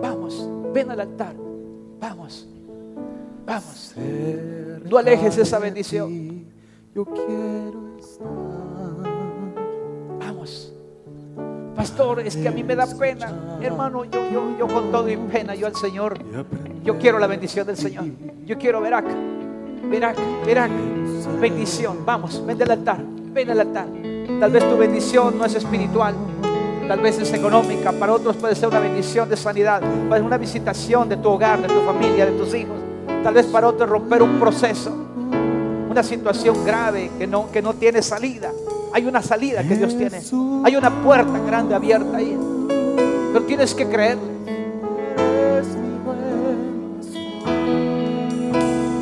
[0.00, 1.34] Vamos, ven al altar.
[2.00, 2.48] Vamos,
[3.44, 3.94] vamos.
[4.88, 6.46] No alejes esa bendición.
[6.94, 8.39] Yo quiero estar.
[11.80, 13.32] Pastor, es que a mí me da pena.
[13.62, 16.18] Hermano, yo, yo, yo con todo y pena, yo al Señor,
[16.84, 18.04] yo quiero la bendición del Señor.
[18.44, 19.14] Yo quiero ver acá,
[19.84, 20.74] ver acá, ver acá.
[21.40, 22.04] Bendición.
[22.04, 23.02] Vamos, ven al altar,
[23.32, 23.86] ven al altar.
[24.40, 26.14] Tal vez tu bendición no es espiritual
[26.86, 30.38] tal vez es económica, para otros puede ser una bendición de sanidad, puede ser una
[30.38, 32.76] visitación de tu hogar, de tu familia, de tus hijos,
[33.22, 34.92] tal vez para otros romper un proceso,
[35.88, 38.50] una situación grave que no, que no tiene salida.
[38.92, 40.20] Hay una salida que Dios tiene,
[40.64, 42.36] hay una puerta grande abierta ahí,
[43.32, 44.18] pero tienes que creer.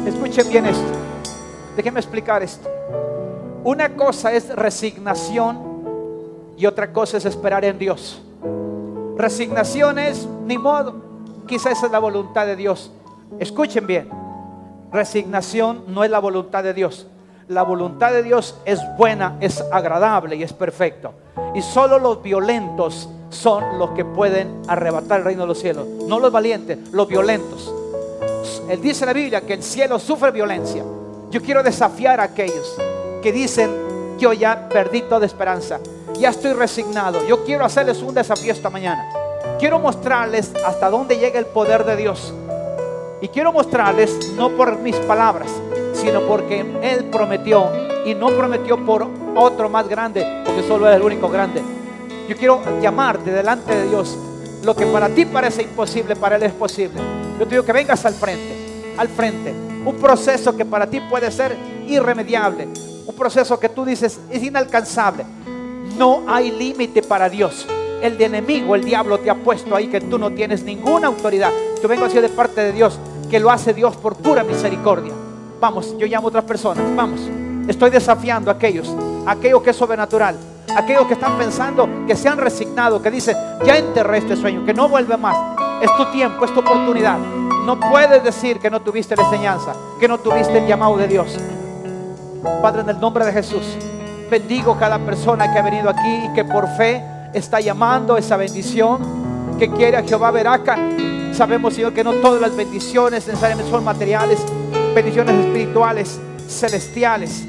[0.07, 0.93] Escuchen bien esto,
[1.76, 2.68] déjenme explicar esto.
[3.64, 5.59] Una cosa es resignación
[6.57, 8.22] y otra cosa es esperar en Dios.
[9.16, 10.95] Resignación es, ni modo,
[11.47, 12.93] quizás esa es la voluntad de Dios.
[13.39, 14.09] Escuchen bien,
[14.93, 17.07] resignación no es la voluntad de Dios.
[17.49, 21.12] La voluntad de Dios es buena, es agradable y es perfecto.
[21.55, 25.86] Y solo los violentos son los que pueden arrebatar el reino de los cielos.
[26.07, 27.72] No los valientes, los violentos.
[28.68, 30.84] Él dice en la Biblia que el cielo sufre violencia.
[31.30, 32.76] Yo quiero desafiar a aquellos
[33.22, 33.70] que dicen,
[34.18, 35.80] yo ya perdí toda esperanza,
[36.18, 37.24] ya estoy resignado.
[37.26, 39.09] Yo quiero hacerles un desafío esta mañana.
[39.59, 42.34] Quiero mostrarles hasta dónde llega el poder de Dios.
[43.20, 45.51] Y quiero mostrarles, no por mis palabras,
[46.01, 47.66] sino porque Él prometió
[48.05, 51.62] y no prometió por otro más grande, porque solo es el único grande.
[52.28, 54.16] Yo quiero llamarte delante de Dios.
[54.62, 57.01] Lo que para ti parece imposible, para Él es posible.
[57.38, 59.55] Yo te digo que vengas al frente, al frente.
[59.84, 62.68] Un proceso que para ti puede ser irremediable.
[63.07, 65.24] Un proceso que tú dices es inalcanzable.
[65.96, 67.66] No hay límite para Dios.
[68.03, 71.51] El de enemigo, el diablo te ha puesto ahí que tú no tienes ninguna autoridad.
[71.82, 72.99] Yo vengo así de parte de Dios,
[73.30, 75.12] que lo hace Dios por pura misericordia.
[75.61, 77.20] Vamos, yo llamo a otras personas, vamos.
[77.66, 78.94] Estoy desafiando a aquellos,
[79.26, 80.36] a aquellos que es sobrenatural,
[80.76, 84.72] aquellos que están pensando, que se han resignado, que dicen, ya enterré este sueño, que
[84.72, 85.36] no vuelve más.
[85.82, 87.18] Es tu tiempo, es tu oportunidad.
[87.18, 91.36] No puedes decir que no tuviste la enseñanza, que no tuviste el llamado de Dios.
[92.62, 93.64] Padre, en el nombre de Jesús,
[94.30, 97.02] bendigo cada persona que ha venido aquí y que por fe
[97.34, 100.78] está llamando esa bendición, que quiere a Jehová Veraca.
[101.32, 104.40] Sabemos, Señor, que no todas las bendiciones necesariamente son materiales,
[104.99, 106.18] bendiciones espirituales,
[106.49, 107.44] celestiales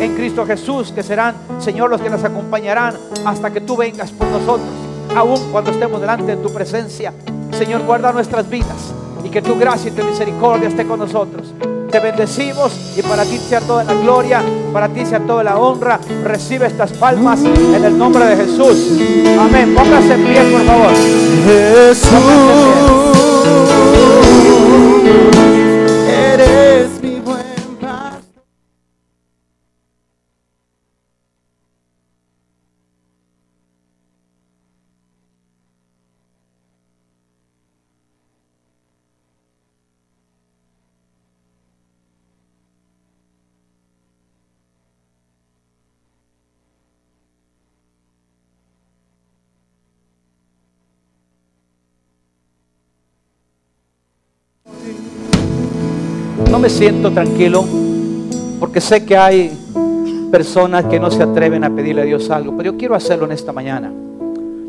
[0.00, 2.94] en Cristo Jesús, que serán, Señor, los que nos acompañarán
[3.24, 4.68] hasta que tú vengas por nosotros,
[5.16, 7.14] aun cuando estemos delante de tu presencia.
[7.56, 8.92] Señor, guarda nuestras vidas
[9.24, 11.54] y que tu gracia y tu misericordia esté con nosotros.
[11.90, 15.98] Te bendecimos y para ti sea toda la gloria, para ti sea toda la honra.
[16.22, 19.00] Recibe estas palmas en el nombre de Jesús.
[19.40, 19.74] Amén.
[19.74, 20.92] Póngase en pie, por favor.
[21.46, 22.10] Jesús.
[56.60, 57.64] Me siento tranquilo
[58.58, 59.50] porque sé que hay
[60.30, 63.32] personas que no se atreven a pedirle a Dios algo, pero yo quiero hacerlo en
[63.32, 63.90] esta mañana.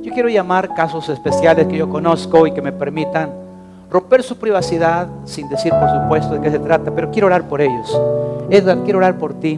[0.01, 3.29] Yo quiero llamar casos especiales que yo conozco y que me permitan
[3.89, 7.59] romper su privacidad sin decir por supuesto de qué se trata, pero quiero orar por
[7.59, 7.99] ellos.
[8.49, 9.57] Edgar, quiero orar por ti.